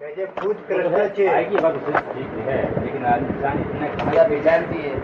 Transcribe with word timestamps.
કે 0.00 0.08
જે 0.12 0.24
ખુદ 0.36 0.62
કૃષ્ણ 0.68 1.10
છે 1.10 1.26
आएगी 1.30 1.58
बात 1.58 1.74
उससे 1.80 2.00
ठीक 2.08 2.32
है 2.46 2.54
लेकिन 2.76 3.04
आज 3.08 3.26
इंसान 3.26 3.60
इतना 3.60 3.90
हमारा 3.94 4.24
पहचान 4.26 4.64
भी 4.66 4.80
है 4.80 4.94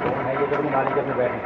कौन 0.00 0.18
है 0.22 0.34
ये 0.34 0.48
जब 0.48 0.66
मालिक 0.70 0.98
अपने 0.98 1.14
बैठे 1.16 1.40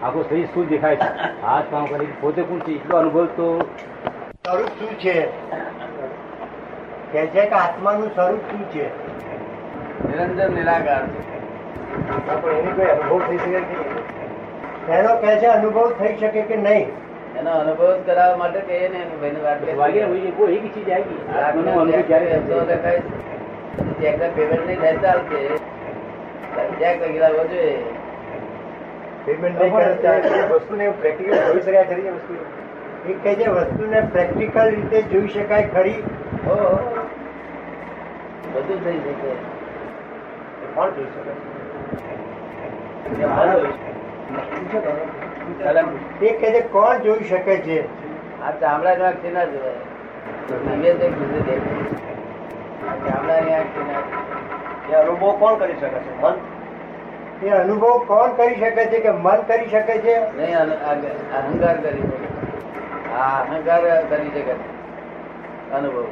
આખું 0.00 0.24
શરીર 0.24 0.48
શું 0.48 0.66
દેખાય 0.68 0.96
છે 0.98 1.28
હાથ 1.42 1.68
કામ 1.68 1.84
કરી 1.88 2.16
પોતે 2.18 2.40
કોણ 2.44 2.62
છે 2.62 2.72
એટલો 2.74 2.96
અનુભવ 2.98 3.28
તો 3.36 3.48
સ્વરૂપ 4.40 4.72
શું 4.74 4.96
છે 4.98 5.16
કે 7.12 7.26
છે 7.30 7.44
કે 7.44 7.56
આત્માનું 7.58 8.10
સ્વરૂપ 8.12 8.50
શું 8.50 8.66
છે 8.70 8.88
નિરંજન 10.04 10.54
નિરાકાર 10.54 11.06
પણ 12.34 12.50
એની 12.54 12.74
કોઈ 12.74 12.90
અનુભવ 12.90 13.26
થઈ 13.26 13.40
શકે 13.40 13.62
કે 14.82 14.92
એનો 14.94 15.16
કે 15.18 15.38
છે 15.40 15.50
અનુભવ 15.52 15.96
થઈ 15.98 16.14
શકે 16.16 16.46
કે 16.48 16.56
નહીં 16.58 16.88
એનો 17.39 17.51
અનુભવ 17.51 18.01
કરાવવા 18.05 18.37
માટે 18.37 18.59
કહીએ 18.59 18.89
ને 18.89 19.05
પેમેન્ટ 24.35 24.67
નહીં 24.67 24.81
થાય 24.81 24.95
ચાલશે 24.95 25.57
ચેક 26.79 27.01
વગેરે 27.01 27.47
જોઈએ. 27.47 27.83
પેમેન્ટ 29.25 29.59
નહીં 29.59 29.73
કરે 29.73 29.95
પ્રેક્ટિકલ 30.91 31.33
વસ્તુ. 32.11 32.33
એ 33.09 33.13
કહે 33.13 33.35
છે 33.35 33.47
વસ્તુને 33.47 34.01
પ્રેક્ટિકલ 34.01 34.69
રીતે 34.69 35.01
જોઈ 35.01 35.27
શકાય 35.27 35.69
ખરી. 35.73 36.03
બધું 38.53 38.85
થઈ 38.85 38.97
શકે. 38.97 39.31
કોણ 40.75 40.89
જોઈ 40.89 41.05
શકે? 41.05 41.31
કલમ 45.53 45.89
એ 46.21 46.37
કે 46.37 46.51
છે 46.51 46.61
કોણ 46.61 46.97
જોઈ 46.97 47.23
શકે 47.23 47.57
છે? 47.57 47.85
આ 48.41 48.51
ચામડાની 48.51 49.03
આંખથી 49.03 49.31
ના 49.31 49.45
જોવાય 49.45 49.73
ચામડાની 53.09 53.53
આંખથી 53.53 53.83
ના 53.83 53.93
જોવાય. 53.93 54.89
એ 54.89 54.93
અનુભવ 54.93 55.35
કોણ 55.39 55.55
કરી 55.55 55.73
શકે 55.73 55.99
છે? 55.99 56.21
મન? 56.21 56.33
એ 57.43 57.49
અનુભવ 57.49 58.03
કોણ 58.07 58.31
કરી 58.31 58.55
શકે 58.55 58.85
છે 58.85 58.99
કે 58.99 59.11
મન 59.11 59.41
કરી 59.41 59.65
શકે 59.65 59.97
છે? 59.97 60.37
નહીં 60.37 60.59
અહંકાર 60.59 61.77
કરી 61.77 62.01
શકે. 62.01 63.13
આ 63.13 63.41
અહંકાર 63.41 64.01
કરી 64.01 64.29
શકે 64.29 64.51
અનુભવ. 65.71 66.03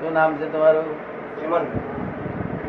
શું 0.00 0.12
નામ 0.12 0.36
છે 0.36 0.52
તમારું? 0.52 0.84
ચમન. 1.40 1.66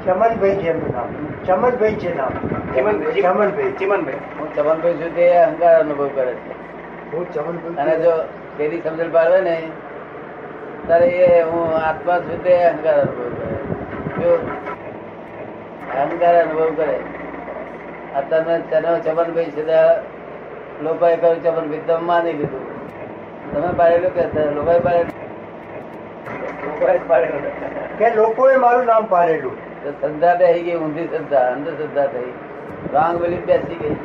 ચમનભાઈ 0.05 0.55
છે 0.55 0.69
એમનું 0.69 0.93
નામ. 0.93 1.09
ચમનભાઈ 1.45 1.93
છે 1.93 2.17
નામ. 2.17 2.29
ચમનભાઈ 2.75 3.21
ચમનભાઈ. 3.21 3.71
ચમનભાઈ. 3.71 4.15
હું 4.39 4.55
ચમનભાઈ 4.55 4.93
છું 4.93 5.15
તે 5.15 5.35
અહંકાર 5.35 5.79
અનુભવ 5.79 6.09
કરે 6.15 6.33
છે. 6.33 6.63
હું 7.11 7.77
અને 7.77 7.97
જો 7.97 8.11
તેની 8.57 8.81
સમજણ 8.81 9.09
પાડવે 9.11 9.41
ને 9.41 9.61
ત્યારે 10.87 11.07
એ 11.07 11.41
હું 11.41 11.77
આત્મા 11.77 12.19
છું 12.19 12.43
તે 12.43 12.63
અહંકાર 12.63 12.93
અનુભવ 12.93 13.29
કરે 13.29 13.55
જો 14.23 14.33
અહંકાર 15.99 16.41
અનુભવ 16.41 16.73
કરે 16.75 16.99
અત્યારે 18.15 18.59
તેનો 18.59 18.99
ચમનભાઈ 18.99 19.45
છે 19.45 19.65
ત્યાં 19.65 20.01
લોકોએ 20.83 21.15
કહ્યું 21.15 21.43
ચમનભાઈ 21.43 21.79
તમે 21.87 21.97
માની 21.97 22.33
લીધું 22.33 22.73
તમે 23.53 23.73
પાડેલું 23.77 24.13
કે 24.13 24.49
લોકોએ 24.49 24.79
પાડેલું? 24.79 25.11
લોકોએ 26.65 26.97
જ 26.97 27.01
પાડેલું. 27.07 27.97
કે 27.97 28.15
લોકોએ 28.15 28.55
મારું 28.55 28.85
નામ 28.85 29.05
પાડેલું. 29.05 29.72
તો 29.82 29.92
શ્રદ્ધા 29.92 30.36
બેસી 30.36 30.62
ગઈ 30.62 30.76
ઊંધી 30.76 31.08
શ્રદ્ધા 31.08 31.44
અંધશ્રદ્ધા 31.50 32.06
થઈ 32.06 32.32
રોંગ 32.94 33.20
બિલીફ 33.22 33.44
બેસી 33.44 33.78
ગઈ 33.82 33.96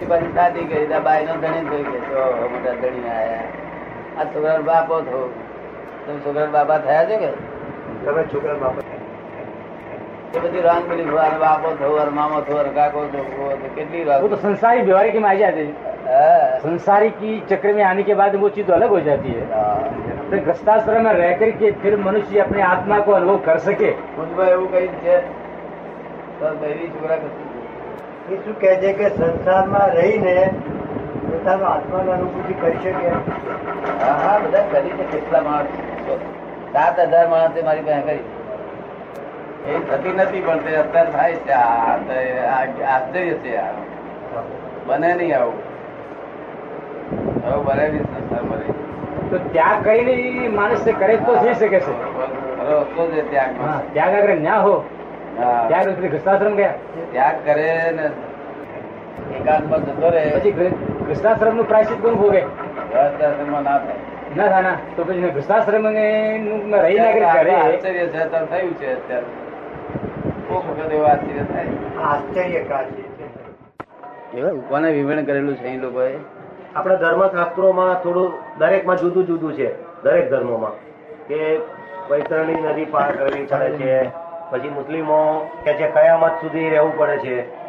એ 0.00 0.04
પછી 0.04 0.32
સાદી 0.34 0.64
ગઈ 0.64 0.86
ત્યાં 0.86 1.02
બાઈ 1.02 1.26
નો 1.26 1.34
ધણી 1.42 1.66
થઈ 1.70 1.84
ગઈ 1.88 2.02
તો 2.06 2.22
મોટા 2.52 2.76
ધણી 2.78 3.10
આયા 3.10 3.48
આ 4.18 4.24
છોકરા 4.32 4.62
બાપો 4.62 5.02
થો 5.02 5.20
તમે 6.06 6.16
છોકરા 6.24 6.48
બાપા 6.52 6.78
થયા 6.78 7.04
છો 7.10 7.18
કે 7.18 7.30
તમે 8.04 8.24
છોકરા 8.32 8.58
બાપા 8.62 8.88
એ 10.32 10.40
બધી 10.40 10.62
રોંગ 10.62 10.88
બિલીફ 10.90 11.20
અને 11.26 11.38
બાપો 11.38 11.74
થો 11.76 11.92
અને 11.98 12.12
મામો 12.12 12.40
થો 12.48 12.58
અને 12.58 12.72
કાકો 12.72 13.04
થો 13.14 13.28
તો 13.62 13.68
કેટલી 13.74 14.04
वो 14.04 14.12
wrong. 14.12 14.30
तो 14.30 14.36
संसारी 14.38 14.82
व्यवहारिक 14.82 15.16
में 15.16 15.30
आ 15.30 15.34
जाते 15.34 15.60
हैं 15.60 15.74
હા. 16.08 16.58
संसारी 16.60 17.10
की 17.20 17.32
चक्र 17.50 17.72
में 17.74 17.84
आने 17.84 18.02
के 18.02 18.14
बाद 18.14 18.36
वो 18.36 18.48
चीज 18.50 18.70
अलग 18.70 18.90
हो 18.90 19.00
जाती 19.00 19.32
है 19.32 20.13
હા. 20.34 20.34
फिर 20.34 20.40
ग्रस्ताश्रम 20.42 21.02
में 21.02 21.14
रह 21.14 21.32
करके 21.38 21.70
फिर 21.78 21.96
मनुष्य 22.00 22.40
अपने 22.40 22.62
आत्मा 22.64 22.98
को 23.00 23.14
अनुभव 23.14 23.38
कर 23.42 23.58
सके 23.60 23.90
ખુદમાં 24.14 24.48
એવું 24.48 24.66
કઈ 24.70 24.88
છે 24.98 25.14
તો 26.38 26.50
બૈરી 26.58 26.90
છોકરા 26.90 27.16
કશું 27.18 27.48
એ 28.30 28.40
શું 28.40 28.54
કહે 28.56 28.74
છે 28.78 28.92
કે 28.94 29.06
સંસારમાં 29.12 29.88
રહીને 29.92 30.36
પોતાનો 31.24 31.66
આત્માની 31.68 32.12
અનુભૂતિ 32.12 32.54
કરી 32.56 32.78
શકે 32.78 33.08
હા 34.00 34.16
હા 34.20 34.36
બધા 34.40 34.66
કરી 34.72 34.94
છે 34.98 35.04
કેટલા 35.08 35.42
માણસ 35.42 35.72
સાત 36.74 36.96
હજાર 37.06 37.26
માણસે 37.28 37.60
મારી 37.62 37.84
પાસે 37.84 38.02
કરી 38.04 38.22
એ 39.68 39.80
થતી 39.88 40.14
નથી 40.16 40.42
પણ 40.42 40.60
તે 40.64 40.76
અત્યારે 40.76 41.10
થાય 41.12 41.36
છે 41.44 41.54
આ 41.54 41.96
તો 42.04 42.14
એ 42.20 42.28
આ- 42.50 42.60
આશ્ચર્ય 42.88 43.34
છે 43.42 43.52
આ 43.58 43.72
બને 44.88 45.10
નહીં 45.14 45.34
આવું 45.34 45.58
હવે 47.44 47.58
બને 47.66 47.84
નહીં 47.88 48.06
સંસાર 48.12 48.44
બને 48.44 48.66
તો 49.31 49.37
ત્યાગ 49.37 49.83
કરીને 49.83 50.47
માણસ 50.47 50.87
કરે 50.99 51.15
તો 51.17 51.35
થઈ 51.35 51.53
શકે 51.53 51.79
છે. 51.79 51.93
ત્યાગ. 53.31 54.13
અગર 54.13 54.35
ના 54.35 54.59
હો. 54.59 54.83
ત્યાગ 55.67 55.87
ગ્રસ્તાશ્રમ 55.87 56.55
ગયા. 56.55 56.73
ત્યાગ 57.11 57.35
કરે 57.45 57.91
ને 57.91 58.09
એકાંતમાં 59.37 59.85
જતો 59.85 60.09
રહે. 60.09 60.29
પછી 60.29 60.51
ગ્રસ્તાશ્રમનું 61.07 61.67
પ્રાયશ્ચિત 61.67 62.01
કોણ 62.01 62.15
ભોગે? 62.15 62.41
ગૃહસ્થાશ્રમમાં 62.41 63.63
ના 63.63 63.77
થાય. 63.77 63.95
ના 64.37 64.47
થાય 64.47 64.61
ના. 64.61 64.75
તો 64.95 65.03
પછી 65.03 65.19
નું 66.39 66.81
રહી 66.81 66.99
ના 66.99 67.33
કરે 67.33 67.55
આશ્ચર્ય 67.55 68.07
થયું 68.07 68.73
છે 68.73 68.93
અત્યારે. 68.93 69.25
કોક 70.47 70.63
વખત 70.69 70.91
એવું 70.91 71.07
આશ્ચર્ય 71.07 71.43
થાય. 71.43 71.65
આશ્ચર્ય 72.03 72.59
કોને 74.69 74.91
વિવરણ 74.91 75.25
કરેલું 75.25 75.55
છે 75.55 75.67
એ 75.67 75.77
લોકોએ. 75.77 76.11
આપણા 76.75 76.95
ધર્મશાસ્ત્રોમાં 76.95 78.03
થોડું 78.03 78.33
દરેકમાં 78.57 78.97
જુદું 78.97 79.25
જુદું 79.25 79.53
છે 79.53 80.01
દરેક 80.03 80.29
ધર્મોમાં. 80.29 80.71
કે 81.27 81.57
પૈતરણી 82.07 82.55
નદી 82.55 82.85
પાર 82.85 83.15
કરવી 83.15 83.45
પડે 83.45 83.71
છે 83.71 84.09
પછી 84.49 84.69
મુસ્લિમો 84.69 85.49
કે 85.63 85.73
છે 85.73 85.87
કયામત 85.87 86.31
સુધી 86.31 86.69
રહેવું 86.69 86.97
પડે 86.97 87.17
છે. 87.17 87.65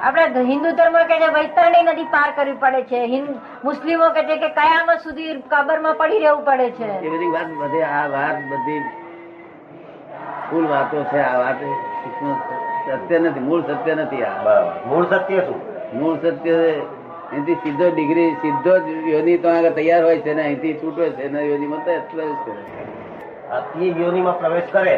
આપણે 0.00 0.24
હિન્દુ 0.24 0.70
ધર્મ 0.70 0.92
કે 0.92 1.20
છે 1.20 1.26
વૈતરણી 1.32 1.82
નદી 1.82 2.04
પાર 2.04 2.32
કરવી 2.36 2.52
પડે 2.52 2.82
છે 2.82 3.06
હિન્દ- 3.06 3.36
મુસ્લિમો 3.64 4.08
કે 4.08 4.22
છે 4.22 4.36
કે 4.36 4.48
કયામત 4.48 4.98
સુધી 4.98 5.42
કબરમાં 5.48 5.94
પડી 5.94 6.18
રહેવું 6.18 6.44
પડે 6.44 6.70
છે. 6.70 6.84
એ 6.84 7.10
બધી 7.10 7.26
વાત 7.26 7.46
બધી 7.46 7.82
આ 7.82 8.06
વાત 8.06 8.34
બધી 8.34 8.80
ફૂલ 10.50 10.66
વાતો 10.66 11.04
છે 11.04 11.18
આ 11.18 11.38
વાત 11.38 11.56
સત્ય 12.90 13.18
નથી 13.18 13.40
મૂળ 13.40 13.62
સત્ય 13.62 13.94
નથી 13.94 14.22
આ. 14.22 14.42
બરાબર. 14.42 14.72
મૂળ 14.86 15.06
સત્ય 15.06 15.40
શું? 15.40 15.60
મૂળ 15.98 16.16
સત્ય 16.16 16.52
એનાથી 17.32 17.58
સીધો 17.62 17.90
ડિગ્રી 17.90 18.36
સીધો 18.42 18.74
જ 18.78 18.88
યોની 19.12 19.38
તો 19.38 19.48
આગળ 19.48 19.74
તૈયાર 19.78 20.02
હોય 20.04 20.20
છે 20.20 20.34
ને 20.34 20.42
અહીંથી 20.42 20.74
છૂટો 20.82 21.08
છે 21.10 21.22
એના 21.22 21.40
યોનીમાં 21.40 21.84
તો 21.84 21.90
એટલો 21.90 22.22
જ 22.22 22.34
છે. 22.44 22.52
આ 23.50 23.62
એ 23.80 23.90
યોનિમાં 24.00 24.38
પ્રવેશ 24.38 24.68
કરે 24.72 24.96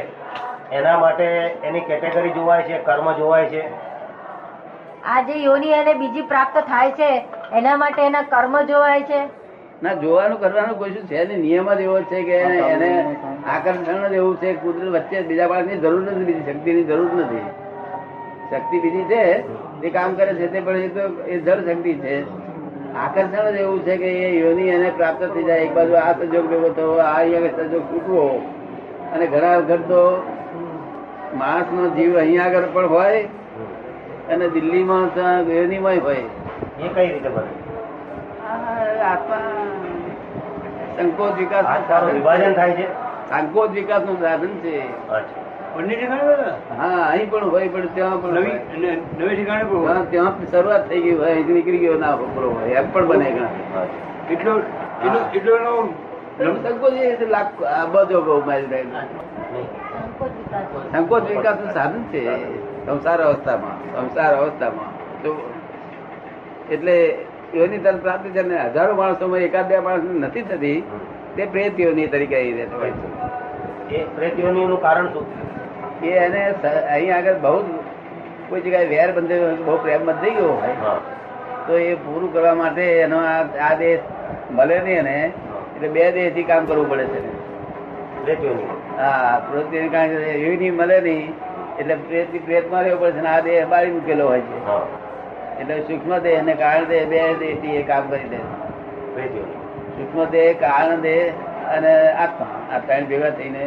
એના 0.72 0.98
માટે 1.00 1.24
એની 1.62 1.80
કેટેગરી 1.80 2.32
જોવાય 2.32 2.62
છે 2.62 2.78
કર્મ 2.86 3.12
જોવાય 3.18 3.50
છે. 3.50 3.62
આ 5.04 5.22
જે 5.22 5.38
યોની 5.42 5.72
એને 5.72 5.94
બીજી 5.94 6.22
પ્રાપ્ત 6.22 6.58
થાય 6.66 6.90
છે 6.92 7.10
એના 7.52 7.76
માટે 7.76 8.02
એના 8.06 8.22
કર્મ 8.24 8.56
જોવાય 8.66 9.02
છે? 9.02 9.20
ના 9.82 9.94
જોવાનું 9.94 10.38
કરવાનું 10.38 10.78
કોઈ 10.78 10.94
શું 10.94 11.08
છે 11.08 11.24
નહીં. 11.24 11.40
નિયમ 11.40 11.68
જ 11.74 11.80
એવો 11.80 11.98
છે 12.10 12.22
કે 12.22 12.36
એને 12.40 12.58
એને 12.68 12.90
આકર્ષણ 13.46 14.08
જ 14.08 14.14
એવું 14.14 14.36
છે 14.36 14.54
કુદરત 14.54 14.88
વચ્ચે 14.96 15.22
બીજા 15.22 15.48
બાળકની 15.48 15.80
જરૂર 15.80 16.02
નથી 16.02 16.24
બીજી 16.24 16.46
શક્તિની 16.48 16.84
જરૂર 16.84 17.10
નથી. 17.14 17.44
શક્તિ 18.52 18.76
બીજી 18.84 19.08
છે 19.10 19.22
જે 19.82 19.88
કામ 19.98 20.10
કરે 20.20 20.32
છે 20.40 20.46
તે 20.54 20.58
પણ 20.66 20.80
એ 20.86 20.88
તો 20.96 21.04
એ 21.32 21.34
જળ 21.46 21.60
શક્તિ 21.68 21.92
છે. 22.04 22.14
આકર્ષણ 23.02 23.46
જ 23.54 23.58
એવું 23.64 23.80
છે 23.86 23.94
કે 24.02 24.08
એ 24.24 24.28
યોની 24.40 24.70
એને 24.76 24.88
પ્રાપ્ત 24.98 25.22
થઈ 25.34 25.46
જાય. 25.48 25.62
એક 25.66 25.72
બાજુ 25.76 25.94
આ 26.04 26.12
સંજોગ 26.18 26.44
ભેગો 26.52 26.70
થવો 26.78 26.94
આ 27.06 27.14
અહીંયા 27.20 27.56
સંજોગ 27.58 27.84
તૂટવો. 27.90 28.24
અને 29.12 29.24
ઘણા 29.32 29.56
વખત 29.60 29.82
તો 29.90 30.02
માણસનો 31.40 31.82
જીવ 31.96 32.12
અહીંયા 32.22 32.48
આગળ 32.50 32.66
પણ 32.74 32.88
હોય 32.94 33.20
અને 34.32 34.46
દિલ્હીમાં 34.56 35.06
યોનીમાં 35.56 36.00
હોય. 36.06 36.26
એ 36.84 36.86
કઈ 36.94 37.08
રીતે 37.12 37.30
આત્મા 39.10 39.40
સંકોચ 40.96 41.32
વિકાસ 41.38 41.66
વિભાજન 42.14 42.52
થાય 42.58 42.74
છે? 42.80 42.86
સંકોચ 43.30 43.70
વિકાસનું 43.78 44.16
સાધન 44.24 44.52
છે. 44.64 44.74
અચ્છા 45.76 46.76
હા 46.78 47.02
અહીં 47.10 47.30
પણ 47.30 47.44
હોય 47.44 47.68
પણ 47.68 47.86
ત્યાં 47.94 48.22
પણ 48.22 48.30
હોય. 48.30 48.60
નવી 49.18 49.36
ઠેકાણે 49.36 49.86
હા, 49.86 50.04
ત્યાં 50.10 50.46
શરૂઆત 50.50 50.88
થઈ 50.88 51.00
ગઈ 51.00 51.14
હોય 51.14 51.34
નીકળી 51.34 51.78
ગયો 51.78 51.98
ના 51.98 52.16
પેલો 52.16 52.50
હોય. 52.50 52.70
એમ 52.70 52.90
પણ 52.92 53.06
બને 53.06 53.30
ઘણા. 53.30 53.48
એટલો 54.30 54.58
એટલો- 54.58 55.28
એટલો 55.34 55.92
સંકોચ 56.62 56.92
એ 56.92 57.26
લાખ 57.26 57.60
બધો 57.92 58.42
મારી. 58.46 58.66
સંકોચ 60.92 61.22
વિકાસ. 61.30 61.58
નું 61.60 61.72
સાધન 61.72 62.02
છે. 62.02 62.22
સંસાર 62.86 63.22
અવસ્થામાં 63.22 63.76
સંસાર 63.92 64.34
અવસ્થામાં. 64.36 65.22
તો 65.22 65.52
એટલે 66.70 67.18
યોની 67.54 67.78
તરફ 67.78 68.00
પ્રાપ્તિ 68.00 68.30
છે 68.30 68.42
ને 68.42 68.56
હજારો 68.64 68.94
માણસોમાં 68.94 69.38
એકાદ 69.38 69.68
બે 69.68 69.78
માણસ 69.78 70.04
નથી 70.04 70.42
થતી 70.42 70.82
તે 71.36 71.46
પ્રેતીઓની 71.46 72.06
તરીકે 72.06 72.36
આવી 72.36 72.52
રહેતો 72.52 72.76
હોય 72.76 72.90
છે. 72.90 73.32
એ 73.94 74.42
નું 74.42 74.80
કારણ 74.82 75.06
શું? 75.06 75.51
એ 76.02 76.12
એને 76.26 76.40
અહીં 76.90 77.12
આગળ 77.16 77.38
બહુ 77.44 77.54
કોઈ 78.48 78.62
જગ્યાએ 78.64 78.88
વેર 78.92 79.08
બંધ 79.16 79.64
બહુ 79.66 79.74
પ્રેમ 79.84 80.02
બંધાઈ 80.08 80.36
ગયો 80.38 80.54
હોય 80.56 80.96
તો 81.66 81.78
એ 81.82 81.92
પૂરું 82.04 82.32
કરવા 82.34 82.54
માટે 82.54 82.82
એનો 83.04 83.18
આ 83.66 83.74
દેહ 83.82 83.94
મળે 84.50 84.76
નહીં 84.80 84.98
એને 85.04 85.16
એટલે 85.74 85.88
બે 85.96 86.10
દેશથી 86.16 86.48
કામ 86.50 86.66
કરવું 86.66 86.88
પડે 86.90 87.06
છે. 87.12 87.20
હા 88.98 89.30
પ્રવૃત્તિ 89.46 89.86
કારણ 89.94 90.12
કે 90.16 90.32
એવી 90.32 90.56
નહીં 90.56 90.74
મળે 90.80 90.98
નહીં 91.00 91.30
એટલે 91.78 91.94
પ્રેતથી 92.08 92.42
પ્રેતમાં 92.48 92.84
રહેવો 92.84 92.98
પડે 93.04 93.20
છે 93.20 93.30
આ 93.34 93.40
દેહ 93.46 93.62
બાળી 93.72 93.94
મૂકેલો 93.94 94.26
હોય 94.26 94.42
છે. 94.48 94.58
એટલે 95.60 95.76
સૂક્ષ્મ 95.88 96.12
દેહ 96.26 96.36
અને 96.40 96.52
કારણ 96.62 96.90
દેહ 96.90 97.00
બે 97.12 97.22
દેહથી 97.40 97.78
એ 97.80 97.86
કામ 97.90 98.04
કરી 98.10 98.28
દે 98.32 98.40
સૂક્ષ્મ 99.96 100.20
દેહ 100.34 100.46
કારણ 100.60 101.00
દેહ 101.00 101.22
અને 101.76 101.92
આત્મા 102.18 102.60
આ 102.72 102.78
ત્રણ 102.86 103.08
ભેગા 103.10 103.32
થઈને 103.38 103.64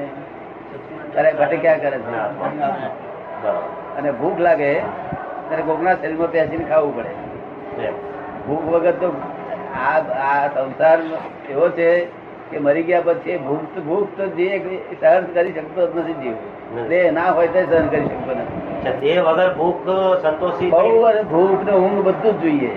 ત્યારે 1.16 1.32
ભટક્યા 1.34 1.78
કરે 1.78 1.98
છે? 2.00 2.16
અને 3.98 4.10
ભૂખ 4.14 4.40
લાગે 4.40 4.72
ત્યારે 5.48 5.64
કોકના 5.64 5.96
શરીરમાં 5.96 6.32
પેસીને 6.32 6.66
ખાવું 6.66 6.94
પડે. 6.96 7.90
ભૂખ 8.48 8.66
વગર 8.66 8.94
તો 8.96 9.10
આ 9.84 9.96
આ 10.26 10.50
સંસાર 10.50 11.00
એવો 11.52 11.70
છે 11.70 11.90
કે 12.52 12.60
મરી 12.60 12.84
ગયા 12.84 13.02
પછી 13.02 13.38
ભૂખ 13.38 13.68
તો 13.76 13.82
ભૂખ 13.82 14.12
તો 14.18 14.28
જે 14.36 14.50
સહન 15.00 15.24
કરી 15.34 15.54
શકતો 15.54 15.88
જ 15.88 15.94
નથી 15.96 16.18
જીવ. 16.22 16.36
દેહ 16.90 17.06
ના 17.12 17.30
હોય 17.32 17.48
તો 17.48 17.64
સહન 17.64 17.88
કરી 17.88 18.06
શકતો 18.06 18.32
નથી. 18.34 18.98
દેહ 19.02 19.18
વગર 19.22 19.50
ભૂખ 19.56 19.90
સંતોષી 20.22 20.70
બહુ 20.70 21.02
અને 21.04 21.24
ભૂખ 21.32 21.64
ને 21.64 21.74
ઊંઘ 21.80 22.04
બધું 22.04 22.38
જ 22.42 22.44
જોઈએ. 22.44 22.74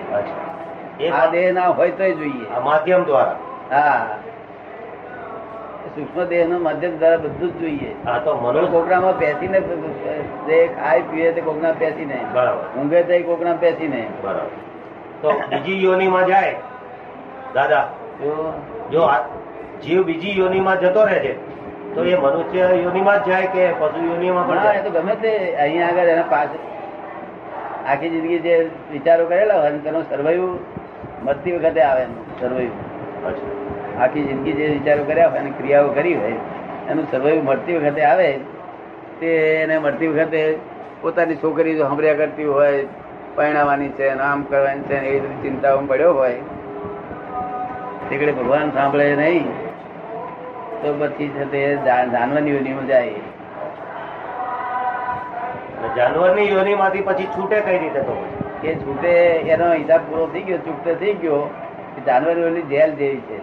આ 1.13 1.27
દેહ 1.27 1.45
ના 1.53 1.69
હોય 1.73 1.93
તો 1.93 2.11
જોઈએ. 2.15 2.47
માધ્યમ 2.65 3.05
દ્વારા. 3.05 3.37
હા. 3.71 4.07
સૂક્ષ્મ 5.95 6.21
દેહનું 6.31 6.61
માધ્યમ 6.67 6.93
દ્વારા 7.01 7.23
બધું 7.25 7.51
જ 7.53 7.61
જોઈએ. 7.63 7.91
આ 8.07 8.19
તો 8.25 8.31
કોકડામાં 8.75 9.19
બેસીને 9.19 9.59
જે 10.49 10.59
ખાય 10.79 11.03
પીએ 11.11 11.33
તે 11.37 11.41
કોકના 11.49 11.75
બેસીને. 11.83 12.19
બરાબર. 12.35 12.65
ઊંઘે 12.79 13.03
તે 13.11 13.21
કોકના 13.29 13.57
બેસીને. 13.65 14.01
બરાબર. 14.23 14.57
તો 15.23 15.29
બીજી 15.51 15.83
યોનીમાં 15.85 16.27
જાય. 16.31 16.55
દાદા 17.55 17.85
જો 18.93 19.03
જીવ 19.83 20.01
બીજી 20.09 20.39
યોનીમાં 20.39 20.81
જતો 20.81 21.05
રહે 21.11 21.19
છે 21.27 21.35
તો 21.95 22.05
એ 22.05 22.17
મનુષ્ય 22.25 22.65
યોનીમાં 22.85 23.23
જ 23.25 23.29
જાય 23.29 23.53
કે 23.55 23.63
પશુ 23.81 24.01
યોનીમાં 24.09 24.47
પણ 24.49 24.63
જાય? 24.65 24.83
તો 24.87 24.91
ગમે 24.97 25.15
તે 25.23 25.31
અહીંયા 25.63 25.93
આગળ 25.93 26.13
એના 26.15 26.29
પાછળ 26.33 26.65
આખી 27.91 28.11
જિંદગી 28.15 28.41
જે 28.47 28.55
વિચારો 28.93 29.27
કરેલા 29.31 29.61
હોય 29.61 29.71
ને 29.77 29.81
તેનો 29.87 30.03
સર્વાઈવ 30.11 30.45
મરતી 31.25 31.55
વખતે 31.57 31.81
આવે 31.85 32.05
સર્વાઈવ 32.41 32.73
અચ્છા. 33.29 33.58
આખી 33.99 34.25
જિંદગી 34.25 34.55
જે 34.55 34.67
વિચારો 34.71 35.03
કર્યા 35.05 35.31
હોય 35.31 35.41
અને 35.41 35.51
ક્રિયાઓ 35.59 35.91
કરી 35.93 36.17
હોય 36.17 36.39
એનું 36.89 37.07
સર્વૈવ 37.11 37.39
મળતી 37.45 37.79
વખતે 37.79 38.03
આવે 38.05 38.29
તે 39.21 39.31
એને 39.63 39.79
મળતી 39.79 40.09
વખતે 40.11 40.41
પોતાની 41.03 41.37
છોકરી 41.37 41.77
જો 41.77 41.85
સાંભળ્યા 41.85 42.21
કરતી 42.21 42.49
હોય 42.51 42.83
પરણાવવાની 43.37 43.93
છે 43.95 44.15
નામ 44.17 44.45
કરવાની 44.47 44.87
છે 44.89 44.97
એવી 45.01 45.21
બધી 45.25 45.43
ચિંતાઓમાં 45.45 45.89
પડ્યો 45.89 46.13
હોય 46.15 46.41
તેકડે 48.09 48.33
ભગવાન 48.35 48.71
સાંભળે 48.73 49.07
નહીં 49.17 49.47
તો 50.81 50.89
પછી 51.01 51.29
છે 51.31 51.45
તે 51.53 51.61
જા- 51.85 52.07
જાનવરની 52.13 52.55
યોનિમાં 52.55 52.87
જાય 52.87 53.21
જાનવરની 55.97 56.51
યોનિમાંથી 56.51 57.03
પછી 57.03 57.29
છૂટે 57.29 57.61
કઈ 57.61 57.79
રીતે 57.79 58.01
તો? 58.03 58.17
એ 58.65 58.75
છૂટે 58.77 59.11
એનો 59.49 59.67
હિસાબ 59.73 60.03
પૂરો 60.09 60.27
થઈ 60.29 60.43
ગયો 60.43 60.59
ચૂકતો 60.61 60.95
થઈ 60.95 61.15
ગયો 61.17 61.41
જાનવરીઓની 62.07 62.07
જાનવરોની 62.07 62.67
જેલ 62.71 62.91
જેવી 62.95 63.23
છે 63.29 63.37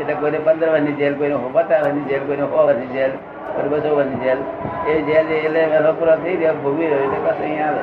એટલે 0.00 0.14
કોઈને 0.14 0.38
પંદર 0.38 0.68
વર્ષની 0.72 0.92
જેલ 0.92 1.14
કોઈને 1.14 1.36
પચાસ 1.52 1.82
વર્ષની 1.82 2.08
જેલ 2.10 2.22
કોઈને 2.26 2.42
સો 2.42 2.66
વર્ષની 2.66 2.86
જેલ 2.86 3.10
કોઈ 3.56 3.68
બસો 3.68 3.96
વર્ષની 3.96 4.16
જેલ. 4.16 4.38
એ 4.88 5.02
જેલ 5.02 5.26
એટલે 5.32 5.66
વહેલો 5.66 5.92
પૂરો 5.92 6.16
થઈ 6.16 6.36
ગયો 6.36 6.54
ભોગવી 6.54 6.86
રહ્યો 6.86 7.04
એટલે 7.04 7.18
પાછો 7.26 7.42
અહીંયા 7.42 7.66
આવે. 7.66 7.82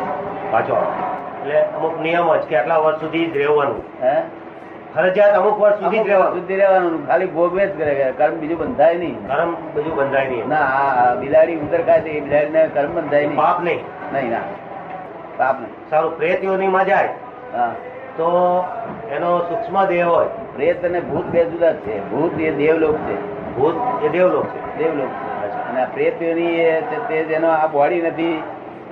પાછો 0.51 0.75
એટલે 1.41 1.62
અમુક 1.77 2.01
નિયમ 2.01 2.35
જ 2.35 2.44
કે 2.50 2.57
આટલા 2.57 2.77
વર્ષ 2.77 3.00
સુધી 3.00 3.25
જ 3.25 3.38
રહેવાનું. 3.38 3.81
હે? 4.03 4.15
ફરજિયાત 4.95 5.33
અમુક 5.33 5.59
વર્ષ 5.59 5.75
સુધી 5.75 6.00
જ 6.00 6.07
રહેવાનું. 6.07 6.39
સુધી 6.39 6.56
રહેવાનું 6.56 7.07
ખાલી 7.07 7.25
ભોગવે 7.25 7.67
જ 7.67 7.77
કરે 7.77 8.13
કર્મ 8.17 8.35
બીજું 8.35 8.59
બંધાય 8.59 8.97
નહીં. 8.97 9.17
કર્મ 9.27 9.56
બધું 9.73 9.95
બંધાય 9.95 10.27
નહીં. 10.27 10.50
ના 10.50 10.62
આ 10.62 11.15
બિલાડી 11.15 11.56
ઉંદર 11.56 11.81
ખાય 11.81 12.01
તો 12.01 12.09
એ 12.09 12.19
બિલાડીને 12.19 12.69
કર્મ 12.73 12.95
બંધાય 12.95 13.25
નહીં. 13.25 13.38
પાપ 13.38 13.63
નહીં. 13.63 13.81
નહીં 14.13 14.31
ના. 14.31 14.45
પાપ 15.38 15.59
નહીં. 15.59 15.89
સારું 15.89 16.17
પ્રેત 16.17 16.44
યોનીમાં 16.44 16.85
જાય 16.85 17.09
તો 18.17 18.27
એનો 19.12 19.39
સૂક્ષ્મ 19.39 19.85
દેહ 19.85 20.07
હોય. 20.07 20.27
પ્રેત 20.56 20.86
અને 20.86 21.00
ભૂત 21.02 21.25
બે 21.25 21.46
જુદા 21.46 21.72
જ 21.74 21.78
છે. 21.80 21.96
ભૂત 22.10 22.40
એ 22.40 22.52
દેવલોક 22.52 22.96
છે. 23.07 23.16
ભૂત 23.56 23.75
એ 24.02 24.10
દેવલોક 24.10 24.46
છે. 24.46 24.60
દેવલોક 24.78 25.12
છે. 25.12 25.28
અને 25.69 25.80
આ 25.81 25.86
પ્રેત 25.86 26.22
યોની 26.22 26.60
એ 26.62 26.72
તે 27.07 27.24
જેનો 27.24 27.50
આ 27.50 27.68
બોડી 27.68 28.02
નથી 28.02 28.38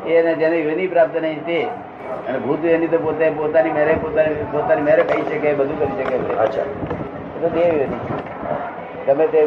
એને 0.07 0.31
જેને 0.36 0.57
યોની 0.60 0.88
પ્રાપ્ત 0.88 1.15
નહીં 1.18 1.44
તે 1.44 1.60
અને 2.27 2.38
ભૂત 2.39 2.63
યોની 2.63 2.88
તો 2.88 2.98
પોતે 2.98 3.25
પોતાની 3.31 3.71
મેરે 3.71 3.94
પોતાની 3.95 4.48
પોતાની 4.51 4.81
મેરે 4.81 5.04
કહી 5.04 5.24
શકે 5.24 5.54
બધું 5.54 5.80
કરી 5.80 5.95
શકે 5.98 6.18
છે. 6.19 6.38
અચ્છા. 6.38 6.68
તો 7.42 7.50
દેવ 7.50 7.74
યોની 7.75 8.01
ગમે 9.07 9.27
તે 9.27 9.42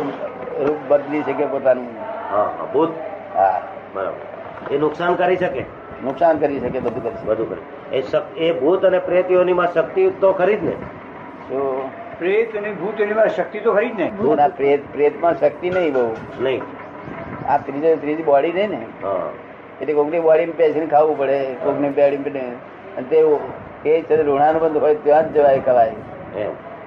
રૂપ 0.61 0.81
બદલી 0.89 1.23
શકે 1.23 1.47
પોતાનું. 1.47 1.89
હા 2.31 2.67
ભૂત. 2.73 2.93
હા. 3.35 3.61
બરાબર. 3.95 4.21
એ 4.71 4.79
નુકસાન 4.79 5.15
કરી 5.15 5.37
શકે? 5.37 5.65
નુકસાન 6.03 6.39
કરી 6.39 6.61
શકે 6.61 6.81
બધું 6.81 7.03
કરી 7.03 7.17
શકે. 7.17 7.27
બધું 7.27 7.49
કરી. 7.49 7.65
એ 8.39 8.53
ભૂત 8.53 8.85
અને 8.85 8.99
પ્રેતીઓની 9.01 9.53
માં 9.53 9.73
શક્તિ 9.73 10.11
તો 10.21 10.33
ખરી 10.33 10.57
જ 10.57 10.63
ને? 10.63 10.75
શું 11.49 11.91
પ્રેત 12.19 12.57
અને 12.57 12.71
ભૂત 12.73 13.01
એની 13.01 13.29
શક્તિ 13.37 13.61
તો 13.61 13.73
ખરી 13.73 13.91
જ 13.91 13.95
ને. 13.95 14.11
ભૂત. 14.11 14.39
પ્રેત 14.57 14.93
પ્રેતમાં 14.93 15.39
શક્તિ 15.41 15.71
નહીં 15.71 15.93
બહુ. 15.93 16.05
નહીં. 16.41 16.63
આ 17.49 17.59
ત્રીજો 17.59 17.97
ત્રીજી 17.97 18.23
બોડી 18.23 18.53
નહીં 18.53 18.71
ને 18.71 18.81
હા. 19.03 19.29
એટલે 19.81 19.95
કોકની 19.95 20.21
બોડી 20.21 20.47
પેસીને 20.53 20.87
ખાવું 20.87 21.19
પડે 21.19 21.39
કોકની 21.65 21.89
બોડીમાં 21.91 22.57
અને 22.97 23.07
તે 23.11 23.19
એ 23.91 24.03
છે 24.03 24.23
ઋણાનું 24.23 24.61
બંધ 24.61 24.77
હોય 24.77 24.95
ત્યાં 24.95 25.33
જ 25.33 25.39
જવાય 25.39 25.59
કવાય 25.59 25.93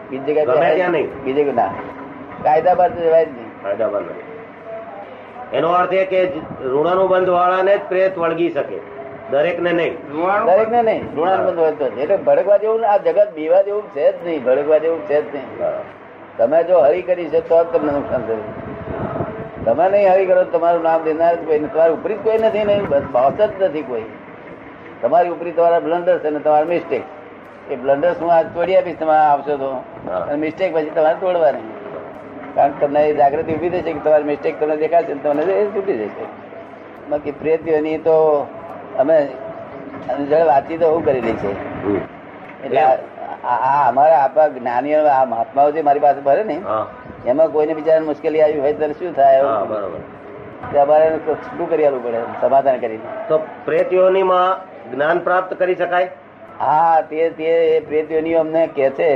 બીજી 0.10 0.34
જગ્યાએ 0.34 0.76
ત્યાં 0.76 0.92
નહીં. 0.92 1.10
બીજે 1.24 1.52
ના. 1.52 1.72
કાયદા 2.44 2.76
બાર 2.76 2.90
તો 2.90 3.02
જવાય 3.02 3.26
જ 3.26 3.30
નહીં. 3.30 3.52
કાયદા 3.64 4.00
નથી 4.00 4.28
એનો 5.54 5.70
અર્થ 5.72 5.94
એ 5.94 6.06
કે 6.06 6.20
ઋણાનું 6.64 7.08
બંધ 7.10 7.30
વાળાને 7.30 7.74
જ 7.76 7.82
પ્રેત 7.90 8.18
વળગી 8.18 8.50
શકે. 8.50 8.78
દરેકને 9.32 9.72
નહીં. 9.72 9.94
દરેક 10.46 10.70
ને 10.72 10.82
નહીં. 10.82 11.04
ઋણાનુબંધ 11.16 11.60
હોય 11.60 11.72
તો 11.72 11.86
એટલે 11.86 12.18
ભડકવા 12.18 12.58
જેવું 12.58 12.86
આ 12.86 12.98
જગત 12.98 13.30
બીવા 13.36 13.62
જેવું 13.62 13.84
છે 13.96 14.12
જ 14.12 14.16
નહીં. 14.26 14.44
ભડકવા 14.44 14.78
જેવું 14.78 15.02
છે 15.10 15.22
જ 15.22 15.36
નહીં. 15.36 15.48
તમે 16.38 16.64
જો 16.64 16.80
હરી 16.80 17.02
કરી 17.02 17.30
છે 17.30 17.40
તો 17.40 17.64
જ 17.64 17.68
તમને 17.74 17.92
નુકસાન 17.92 18.22
થયું. 18.22 18.44
તમે 19.66 19.90
નહીં 19.90 20.12
હરી 20.14 20.26
કરો 20.26 20.44
તો 20.44 20.58
તમારું 20.58 20.84
નામ 20.84 21.04
દેનાર 21.04 21.36
જ 21.36 21.46
કોઈ 21.46 21.60
તમારી 21.60 21.94
ઉપરી 21.94 22.16
જ 22.16 22.24
કોઈ 22.24 22.38
નથી 22.38 22.66
નહીં 22.66 22.90
બસ 22.90 23.06
બોસ 23.12 23.34
જ 23.34 23.64
નથી 23.64 23.82
કોઈ. 23.82 24.06
તમારી 25.02 25.30
ઉપરી 25.30 25.52
તમારા 25.52 25.80
બ્લન્ડર્સ 25.80 26.26
અને 26.26 26.40
તમારા 26.40 26.66
મિસ્ટેક 26.66 27.04
એ 27.72 27.76
બ્લન્ડર્સ 27.76 28.18
હું 28.22 28.32
આજ 28.34 28.46
તોડી 28.56 28.78
આપીશ 28.78 29.00
તમે 29.00 29.16
આવશો 29.18 29.58
તો. 29.58 29.72
અને 30.12 30.38
મિસ્ટેક 30.46 30.76
પછી 30.76 30.96
તમારે 30.96 31.18
તોડવાની. 31.22 31.68
કારણ 32.56 32.72
કે 32.72 32.86
તમને 32.86 33.02
એ 33.10 33.16
જાગૃતિ 33.16 33.52
ઊભી 33.54 33.70
થશે 33.70 33.92
કે 33.94 34.00
તમારી 34.06 34.24
મિસ્ટેક 34.24 34.60
તમને 34.60 34.76
દેખાશે 34.78 35.14
તમને 35.24 35.44
એ 35.44 35.66
તૂટી 35.66 35.98
જશે 35.98 36.26
બાકી 37.10 37.32
પ્રેતીઓની 37.32 37.98
તો 37.98 38.16
અમે 39.00 39.18
જયારે 40.30 40.46
વાતચીત 40.52 40.80
તો 40.82 40.92
હું 40.94 41.06
કરી 41.06 41.22
રહી 41.22 41.38
છે 41.42 41.52
એટલે 42.66 42.82
આ 43.50 43.82
અમારે 43.88 44.16
આપણા 44.20 44.48
જ્ઞાનીઓ 44.56 45.02
આ 45.16 45.26
મહાત્માઓ 45.34 45.72
જે 45.76 45.84
મારી 45.90 46.06
પાસે 46.06 46.22
ભરે 46.22 46.44
ને 46.52 46.58
એમાં 47.26 47.52
કોઈને 47.52 47.74
બિચારાને 47.80 48.08
મુશ્કેલી 48.12 48.42
આવી 48.46 48.64
હોય 48.64 48.74
ત્યારે 48.80 48.98
શું 49.02 49.14
થાય 49.20 49.44
હા 49.44 49.66
બરાબર. 49.66 50.00
તે 50.72 50.80
અમારે 50.80 51.06
શું 51.28 51.70
કરી 51.70 51.92
પડે 52.06 52.20
સમાધાન 52.42 52.80
કરીને. 52.80 53.06
તો 53.30 53.36
પ્રેત 53.66 53.94
યોનીમાં 53.94 54.58
જ્ઞાન 54.92 55.24
પ્રાપ્ત 55.28 55.54
કરી 55.62 55.76
શકાય? 55.76 56.10
હા 56.60 57.02
તે 57.10 57.30
તે 57.38 57.50
એ 57.76 57.82
પ્રેતીઓની 57.82 58.36
અમને 58.36 58.64
કે 58.78 58.90
છે 58.98 59.10